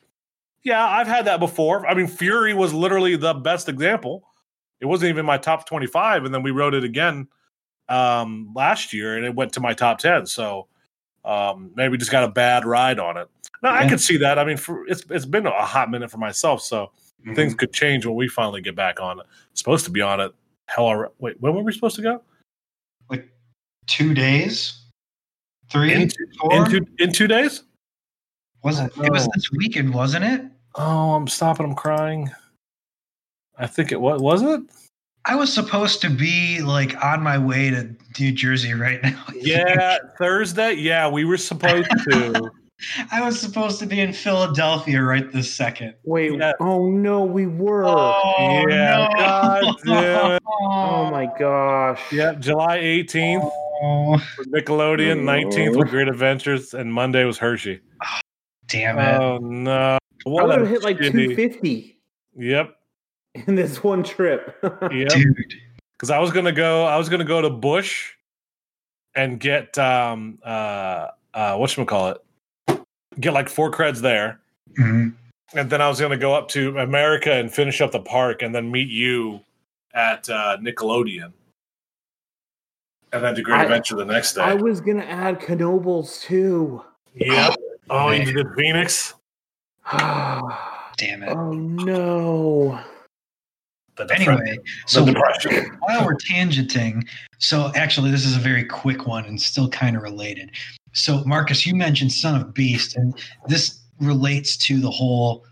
[0.64, 1.86] yeah, I've had that before.
[1.86, 4.24] I mean, Fury was literally the best example.
[4.84, 7.29] It wasn't even my top 25, and then we wrote it again
[7.88, 10.25] um, last year, and it went to my top 10.
[10.27, 10.67] So
[11.25, 13.29] Um, maybe just got a bad ride on it.
[13.61, 13.89] No, I Yeah.
[13.91, 14.38] could see that.
[14.38, 17.36] I mean, for, it's it's been a hot minute for myself, so Mm-hmm.
[17.36, 19.25] things could change when we finally get back on it.
[19.53, 20.34] Supposed to be on it.
[20.67, 22.21] Hell, alre- wait, when were we supposed to go?
[23.09, 23.29] like
[23.88, 24.81] two days,
[25.69, 26.01] three, In,
[26.51, 27.63] in two in two days?
[28.63, 28.91] was it?
[28.97, 30.41] It was this weekend, wasn't it?
[30.75, 31.65] Oh, I'm stopping.
[31.65, 32.29] I'm crying.
[33.58, 34.22] I think it was.
[34.22, 34.62] Was it?
[35.26, 39.24] I was supposed to be like on my way to New Jersey right now.
[39.36, 40.74] Yeah, Thursday.
[40.74, 42.51] Yeah, we were supposed to.
[43.12, 45.93] I was supposed to be in Philadelphia right this second.
[46.04, 46.51] Wait, Yeah.
[46.60, 47.86] oh no, we were.
[47.86, 49.18] Oh, Yeah, no.
[49.18, 50.43] God damn it.
[50.45, 52.01] oh my gosh.
[52.12, 53.49] Yep, July 18th
[53.86, 57.80] Oh, for Nickelodeon, 19th with Great Adventures, and Monday was Hershey.
[58.68, 59.22] damn it.
[59.22, 59.95] Oh no!
[59.95, 59.99] I
[60.30, 61.99] What would a have hit like shitty- 250
[62.38, 62.76] Yep,
[63.47, 64.55] in this one trip.
[64.91, 65.07] yeah,
[65.93, 66.86] Because I was gonna go.
[66.86, 68.11] I was gonna go to Busch
[69.15, 72.81] and get um uh uh what call it?
[73.19, 74.39] Get like four creds there,
[74.79, 75.13] Mhm.
[75.53, 78.53] and then I was gonna go up to America and finish up the park, and
[78.53, 79.41] then meet you
[79.93, 81.31] at uh, Nickelodeon,
[83.11, 84.41] and then to Great I- Adventure the next day.
[84.41, 86.84] I was gonna add Knoebels too.
[87.15, 87.53] Yeah.
[87.89, 89.13] Oh, you did Phoenix.
[89.91, 91.29] oh Damn it.
[91.29, 92.79] Oh no.
[93.95, 94.11] The.
[94.13, 95.77] Anyway, the so depression.
[95.81, 100.03] while we're tangenting, so actually, this is a very quick one and still kind of
[100.03, 100.51] related.
[100.93, 103.13] So, Marcus, you mentioned Son of Beast, and
[103.47, 105.45] this relates to the whole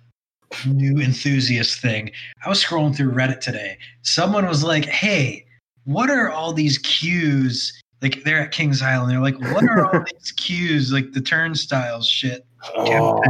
[0.65, 2.11] new enthusiast thing.
[2.45, 3.77] I was scrolling through Reddit today.
[4.01, 5.45] Someone was like, hey,
[5.85, 7.79] what are all these queues?
[8.01, 9.11] Like, they're at Kings Island.
[9.11, 10.91] They're like, what are all these queues?
[10.91, 13.21] Like the turnstiles shit Oh,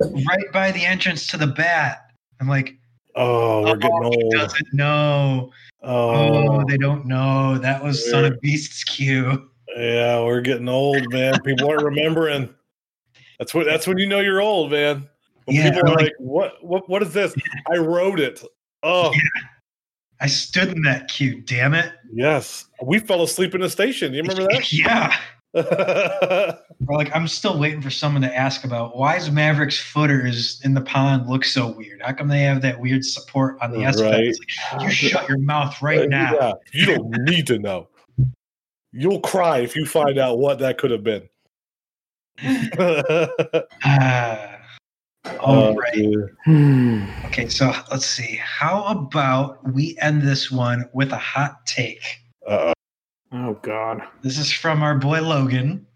[0.00, 2.10] right by the entrance to the bat.
[2.40, 2.76] I'm like,
[3.16, 4.32] oh, we're getting oh, he old.
[4.34, 5.50] doesn't know.
[5.82, 7.58] Oh, Oh, they don't know.
[7.58, 9.50] That was Son of Beast's queue.
[9.76, 11.40] yeah, we're getting old, man.
[11.42, 12.54] People aren't remembering.
[13.38, 13.66] That's what.
[13.66, 15.08] That's when you know you're old, man.
[15.44, 16.64] When Yeah, people are like- like, "What?
[16.64, 16.88] What?
[16.88, 17.34] What is this?"
[17.70, 18.42] I wrote it.
[18.82, 19.42] Oh, yeah.
[20.20, 21.92] I stood in that queue, damn it.
[22.12, 22.66] yes.
[22.82, 24.12] We fell asleep in the station.
[24.12, 24.72] Do you remember that?
[24.72, 25.14] Yeah.
[25.62, 26.64] that?
[26.88, 30.80] Like I'm still waiting for someone to ask about why is Maverick's footers in the
[30.80, 32.02] pond look so weird?
[32.02, 34.24] How come they have that weird support on the S Right.
[34.24, 34.40] It's
[34.72, 36.32] like, you shut your mouth right now.
[36.34, 37.88] Yeah, you don't need to know.
[38.92, 41.28] You'll cry if you find out what that could have been.
[42.78, 43.66] Oh,
[45.40, 45.94] all right.
[45.94, 46.36] dude.
[46.44, 47.04] Hmm.
[47.26, 48.38] Okay, so let's see.
[48.42, 52.02] How about we end this one with a hot take?
[52.46, 52.73] Uh-oh.
[53.34, 54.00] Oh God.
[54.22, 55.86] This is from our boy Logan.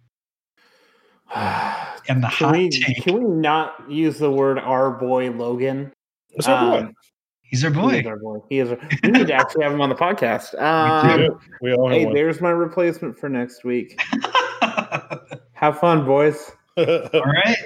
[2.11, 3.03] And the Can hot we, take.
[3.05, 5.93] can we not use the word our boy Logan?
[6.33, 6.87] What's our boy?
[6.87, 6.95] Um,
[7.43, 7.99] He's our He boy.
[7.99, 8.39] is our boy.
[8.49, 8.71] He is.
[8.71, 10.55] Our, we need to actually have him on the podcast.
[10.59, 11.29] Um, Yeah,
[11.61, 12.15] we all hey, one.
[12.15, 14.01] there's my replacement for next week.
[15.53, 16.51] Have fun, boys.
[16.79, 17.57] All right.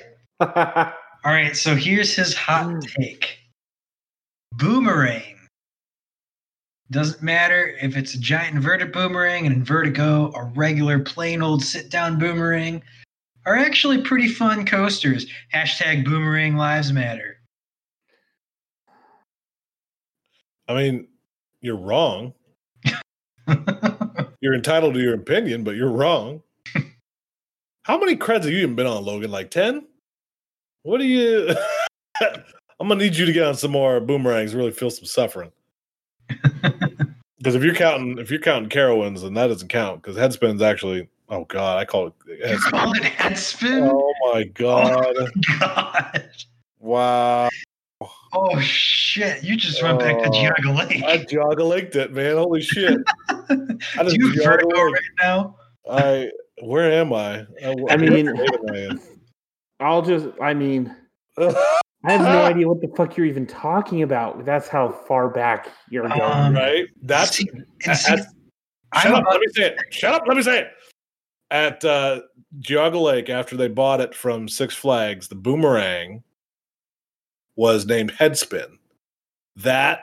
[0.40, 3.38] All right, so here's his hot take.
[4.54, 5.31] Boomerang.
[6.90, 11.90] Doesn't matter if it's a giant inverted boomerang, an invertigo, a regular plain old sit
[11.90, 12.82] down boomerang,
[13.46, 15.26] are actually pretty fun coasters.
[15.54, 17.38] Hashtag boomerang lives matter.
[20.68, 21.08] I mean,
[21.60, 22.34] you're wrong.
[24.40, 26.42] You're entitled to your opinion, but you're wrong.
[27.84, 29.30] How many creds have you even been on, Logan?
[29.30, 29.86] Like 10?
[30.82, 31.54] What do you.
[32.20, 35.52] I'm going to need you to get on some more boomerangs, really feel some suffering.
[37.42, 40.00] Because if you're counting, if you're counting Carowinds, then that doesn't count.
[40.00, 42.12] Because headspin's actually, oh god, I call it.
[42.24, 42.70] you Headspin.
[42.70, 43.90] call it head spin?
[43.92, 45.16] Oh my god!
[45.18, 45.28] Oh,
[45.58, 46.28] god.
[46.78, 47.48] Wow,
[48.32, 49.42] Oh shit!
[49.42, 51.02] You just went back to Oh, Geauga Lake.
[51.04, 52.36] I jogga linked it, man.
[52.36, 52.98] Holy shit!
[53.28, 55.56] I Do just you have vertigo right now?
[55.90, 56.30] I
[56.62, 57.40] where am I?
[57.40, 59.00] Uh, I, I mean- where am
[59.80, 60.28] I'll just.
[60.40, 60.94] I mean,
[62.04, 64.44] I have no idea what the fuck you're even talking about.
[64.44, 66.20] That's how far back you're going.
[66.20, 66.86] Um, right?
[67.02, 67.48] That's See-
[67.86, 68.26] and see, at-
[68.92, 69.20] I'm shut up.
[69.22, 69.78] about- Let me say it.
[69.90, 70.22] Shut up.
[70.26, 70.68] Let me say it.
[71.50, 72.20] At uh,
[72.60, 76.22] Geauga Lake, after they bought it from Six Flags, the boomerang
[77.56, 78.78] was named Headspin.
[79.56, 80.00] That,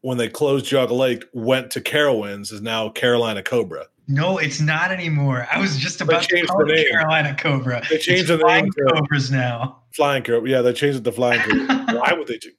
[0.00, 3.86] when they closed Geauga Lake, went to Carowinds, is now Carolina Cobra.
[4.08, 5.46] No, it's not anymore.
[5.52, 6.88] I was just about to changed call the it.
[6.90, 7.82] Carolina Cobra.
[7.90, 9.82] They changed It's the name Flying to- Cobras now.
[9.92, 10.48] Flying Cobra.
[10.48, 11.84] Yeah, they changed it to Flying Cobra.
[12.00, 12.38] Why would they?
[12.38, 12.50] do-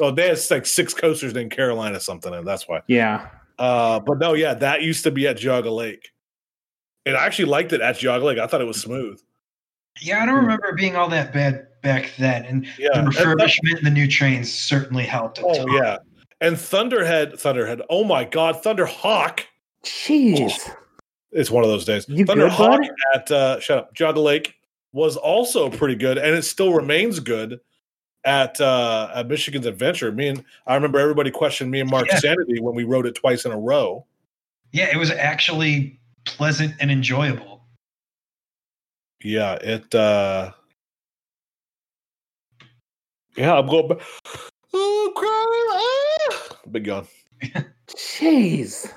[0.00, 2.82] Oh, they had like six coasters named Carolina something, and that's why.
[2.86, 3.26] Yeah.
[3.58, 6.10] Uh, but no, yeah, that used to be at Geauga Lake.
[7.04, 8.38] And I actually liked it at Geauga Lake.
[8.38, 9.20] I thought it was smooth.
[10.00, 12.44] Yeah, I don't remember being all that bad back then.
[12.44, 12.90] And Yeah.
[12.94, 15.40] the refurbishment and the new trains certainly helped.
[15.42, 15.72] Oh ton.
[15.72, 15.96] yeah.
[16.40, 17.82] And Thunderhead, Thunderhead.
[17.90, 19.40] Oh my God, Thunderhawk.
[19.84, 20.72] Jeez.
[21.30, 22.08] It's one of those days.
[22.08, 22.90] You Thunder good, Hawk bud?
[23.14, 24.54] at uh, shut up, Geauga Lake
[24.92, 27.60] was also pretty good, and it still remains good
[28.24, 30.10] at uh, at Michigan's Adventure.
[30.10, 32.18] Me and I remember everybody questioned me and Mark's Yeah.
[32.20, 34.06] sanity when we rode it twice in a row.
[34.72, 37.62] Yeah, it was actually pleasant and enjoyable.
[39.22, 39.94] Yeah, it.
[39.94, 40.52] uh
[43.36, 43.88] Yeah, I'm going.
[43.88, 44.00] Back.
[44.74, 46.56] Oh, cry, ah!
[46.70, 47.06] Big gun.
[47.88, 48.92] Jeez.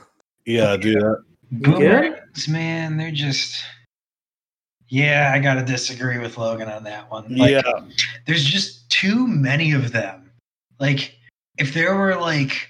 [0.46, 1.04] Yeah, dude.
[1.52, 3.64] Boomerangs, man, they're just.
[4.88, 7.36] Yeah, I gotta disagree with Logan on that one.
[7.36, 7.62] Like, yeah,
[8.28, 10.32] there's just too many of them.
[10.80, 11.16] Like,
[11.58, 12.68] if there were like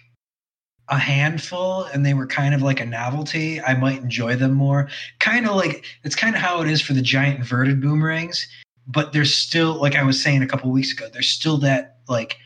[0.89, 4.89] a handful and they were kind of like a novelty, I might enjoy them more.
[5.19, 8.47] Kind of like it's kind of how it is for the giant inverted boomerangs,
[8.87, 12.37] but there's still, like I was saying a couple weeks ago, there's still that like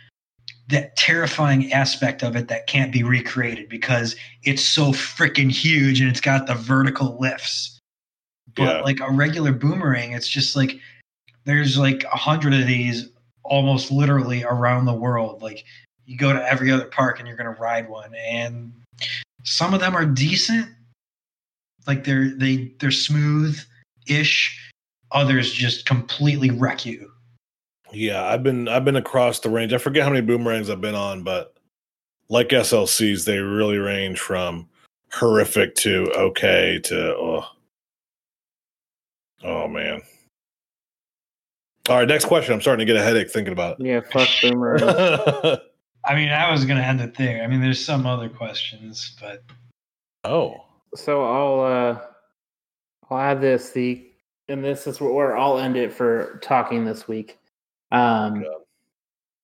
[0.67, 6.09] that terrifying aspect of it that can't be recreated because it's so freaking huge and
[6.09, 7.79] it's got the vertical lifts.
[8.55, 8.81] But Yeah.
[8.81, 10.79] like a regular boomerang, it's just like
[11.43, 13.09] there's like a hundred of these
[13.43, 15.41] almost literally around the world.
[15.43, 15.65] Like
[16.05, 18.73] you go to every other park and you're gonna ride one, and
[19.43, 20.67] some of them are decent.
[21.85, 23.59] Like they're they they're smooth
[24.07, 24.59] ish.
[25.11, 27.11] Others just completely wreck you.
[27.95, 28.25] Yeah.
[28.25, 29.73] I've been I've been across the range.
[29.73, 31.55] I forget how many boomerangs I've been on, but
[32.29, 34.67] like SLCs, they really range from
[35.11, 37.45] horrific to okay to oh,
[39.43, 40.01] oh man.
[41.87, 42.53] All right, next question.
[42.53, 43.85] I'm starting to get a headache thinking about it.
[43.85, 44.81] Yeah, fuck boomerang.
[46.05, 47.43] I mean, I was gonna end it there.
[47.43, 49.43] I mean, there's some other questions, but
[50.23, 50.65] oh,
[50.95, 52.01] so I'll uh
[53.09, 54.07] I'll add this the
[54.47, 57.37] and this is where I'll end it for talking this week.
[57.91, 58.61] Um God.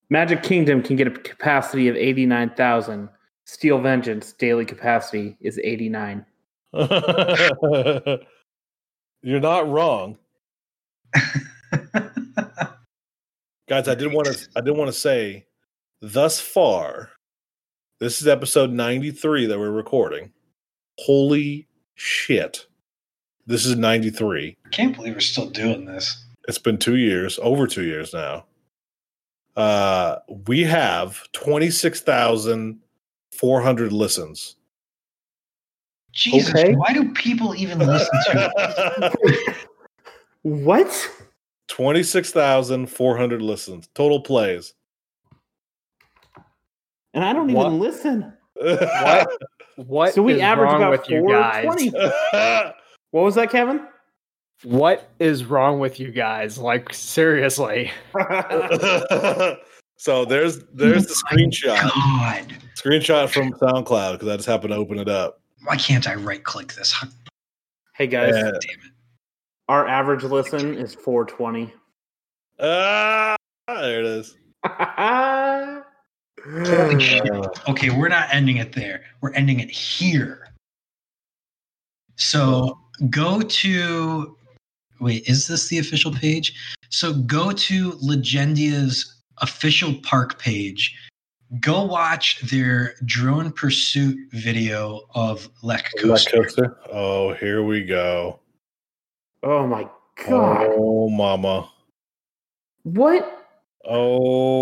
[0.09, 3.07] Magic Kingdom can get a capacity of 89,000.
[3.45, 6.25] Steel Vengeance daily capacity is 89.
[6.73, 8.19] you're
[9.39, 10.17] not wrong.
[13.67, 15.45] guys i did want to i did want to say
[16.01, 17.09] thus far
[17.99, 20.31] this is episode 93 that we're recording
[20.99, 22.67] holy shit
[23.47, 26.25] this is 93 I can't believe we're still doing this.
[26.47, 28.45] It's been two years over two years now
[29.57, 30.15] uh
[30.47, 34.55] we have 26400 listens
[36.13, 36.75] Jesus, Okay.
[36.75, 39.55] why do people even listen to it?
[40.43, 41.09] What?
[41.67, 44.73] 26400 listens total plays
[47.13, 47.67] And I don't What?
[47.67, 48.33] even listen.
[48.55, 49.29] What?
[49.77, 51.63] What so we is average wrong about with you guys?
[51.63, 52.73] 420.
[53.11, 53.87] What was that, Kevin?
[54.63, 56.57] What is wrong with you guys?
[56.57, 57.91] Like seriously.
[59.97, 64.99] so there's there's the screenshot God, screenshot from SoundCloud because I just happened to open
[64.99, 65.41] it up.
[65.63, 66.93] why can't I right click this?
[67.95, 68.43] hey guys, Yeah.
[68.43, 68.91] Damn it.
[69.67, 71.73] our average listen is 420.
[72.59, 73.35] Ah,
[73.67, 74.37] there it is.
[76.45, 77.27] Holy shit.
[77.67, 79.03] Okay, we're not ending it there.
[79.21, 80.47] We're ending it here.
[82.15, 82.77] So
[83.09, 84.37] go to
[85.01, 86.53] wait, is this the official page?
[86.89, 90.95] So go to Legendia's official park page.
[91.59, 96.43] Go watch their drone pursuit video of Lech Lech Coaster.
[96.43, 96.77] coaster.
[96.91, 98.39] Oh, here we go.
[99.43, 99.89] oh my
[100.25, 100.67] god.
[100.69, 101.69] Oh, mama.
[102.83, 103.47] What?
[103.85, 104.61] Oh,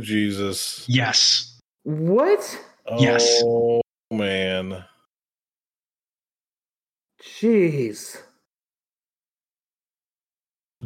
[0.00, 0.84] Jesus.
[0.88, 1.60] Yes.
[1.84, 2.58] What?
[2.86, 3.42] Oh, yes.
[3.44, 3.80] Oh,
[4.10, 4.84] man.
[7.22, 8.18] Jeez.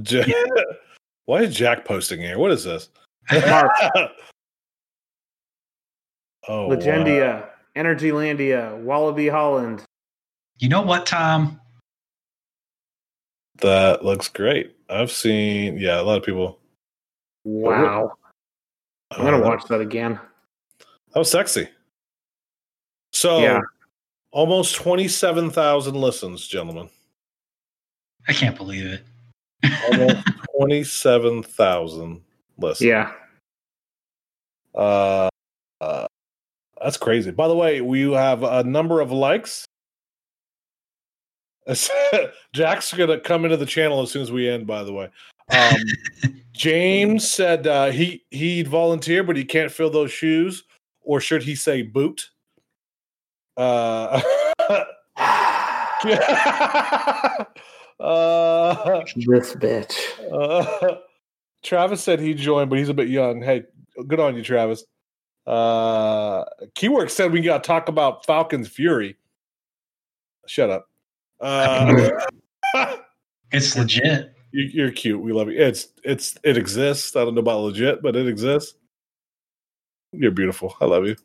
[0.07, 0.25] Ja-
[1.27, 2.39] Why is Jack posting here?
[2.39, 2.89] What is this?
[3.31, 4.11] Mark, oh,
[6.49, 6.69] wow.
[6.69, 9.83] Legendia, Energylandia, Walibi Holland.
[10.59, 11.61] You know what, Tom?
[13.61, 14.77] That looks great.
[14.89, 16.59] I've seen, yeah, a lot of people.
[17.45, 18.13] Wow.
[19.11, 20.19] I'm gonna uh, watch that again.
[21.13, 21.69] That was sexy.
[23.13, 23.61] So, Yeah.
[24.31, 26.89] almost 27,000 listens, gentlemen.
[28.29, 29.03] I can't believe it.
[29.65, 30.25] Almost
[30.57, 32.21] 27,000
[32.59, 32.87] listens.
[32.87, 33.13] Yeah.
[34.75, 35.29] Uh,
[35.81, 36.07] uh,
[36.81, 37.31] that's crazy.
[37.31, 39.65] By the way, we have a number of likes.
[42.55, 44.67] Jack's gonna come into the channel as soon as we end.
[44.67, 45.11] By the way,
[45.51, 45.77] um,
[46.53, 50.65] James said uh, he he'd volunteer, but he can't fill those shoes,
[51.03, 52.31] or should he say boot?
[53.57, 54.23] Uh,
[58.01, 59.97] uh, This bitch.
[60.33, 60.97] uh,
[61.63, 63.43] Travis said he joined, but he's a bit young.
[63.43, 63.65] Hey,
[64.07, 64.85] good on you, Travis.
[65.47, 66.45] Uh,
[66.77, 69.17] Keywork said we got to talk about Falcon's Fury.
[70.47, 70.89] Shut up.
[71.41, 72.11] Uh,
[73.51, 74.35] It's legit.
[74.53, 75.21] you, you're cute.
[75.23, 75.59] We love you.
[75.59, 77.17] It's it's it exists.
[77.17, 78.75] I don't know about legit, but it exists.
[80.13, 80.77] You're beautiful.
[80.83, 81.17] I love you.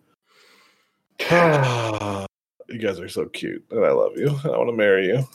[2.70, 4.28] you guys are so cute, and I love you.
[4.46, 5.28] I want to marry you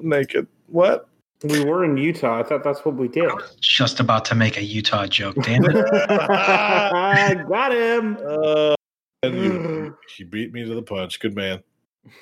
[0.00, 0.46] naked.
[0.68, 1.08] What?
[1.44, 2.40] We were in Utah.
[2.40, 3.28] I thought that's what we did.
[3.28, 5.36] I was just about to make a Utah joke.
[5.42, 5.76] Damn it.
[6.10, 8.18] I got him.
[8.26, 8.74] Uh,
[9.22, 11.20] and he beat me to the punch.
[11.20, 11.62] Good man.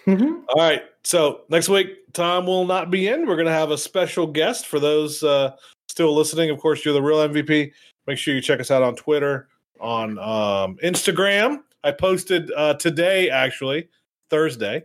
[0.07, 0.83] All right.
[1.05, 3.27] So next week, Tom will not be in.
[3.27, 5.53] We're going to have a special guest for those uh,
[5.89, 6.51] still listening.
[6.51, 7.73] Of course, you're the real MVP.
[8.07, 9.49] Make sure you check us out on Twitter,
[9.81, 11.61] on um, Instagram.
[11.85, 13.89] I posted uh, today, actually,
[14.29, 14.85] Thursday.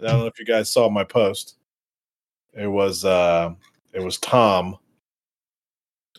[0.00, 1.57] I don't know if you guys saw my post.
[2.54, 3.54] It was uh,
[3.92, 4.78] it was Tom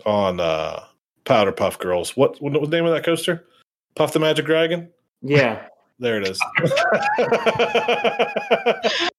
[0.06, 0.84] on uh,
[1.26, 2.16] Powder Puff Girls.
[2.16, 3.46] What what was the name of that coaster?
[3.96, 4.90] Puff the Magic Dragon.
[5.22, 5.66] yeah.
[6.02, 6.40] There it is.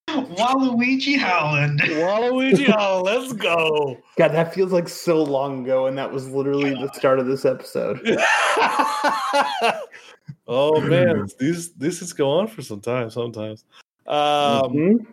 [0.09, 1.81] Waluigi Holland.
[1.81, 3.99] Waluigi, oh, let's go.
[4.17, 7.45] God, that feels like so long ago, and that was literally the start of this
[7.45, 8.01] episode.
[10.49, 13.65] oh man, these this is go on for some time sometimes.
[14.07, 14.17] Um,
[14.73, 15.07] Mhm.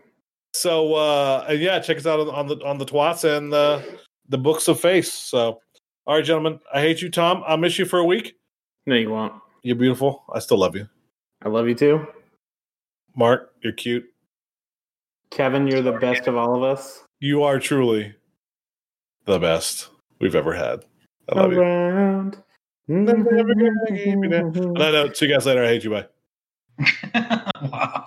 [0.57, 3.99] So uh, and yeah, check us out on, on the on the twats and the
[4.29, 5.11] the books of face.
[5.11, 5.59] So,
[6.05, 7.43] all right, gentlemen, I hate you, Tom.
[7.47, 8.35] I'll miss you for a week.
[8.85, 9.33] No, you won't.
[9.63, 10.23] You're beautiful.
[10.33, 10.87] I still love you,
[11.43, 12.07] I love you too.
[13.15, 13.53] Mark.
[13.63, 14.05] You're cute.
[15.31, 17.03] Kevin, you're the best of all of us.
[17.19, 18.15] You are truly
[19.25, 19.89] the best
[20.19, 20.85] we've ever had.
[21.29, 21.59] I love you.
[21.59, 22.43] Around.
[22.89, 25.63] On that note, see you guys later.
[25.63, 25.89] I hate you.
[25.89, 26.05] Bye.
[27.61, 28.05] wow.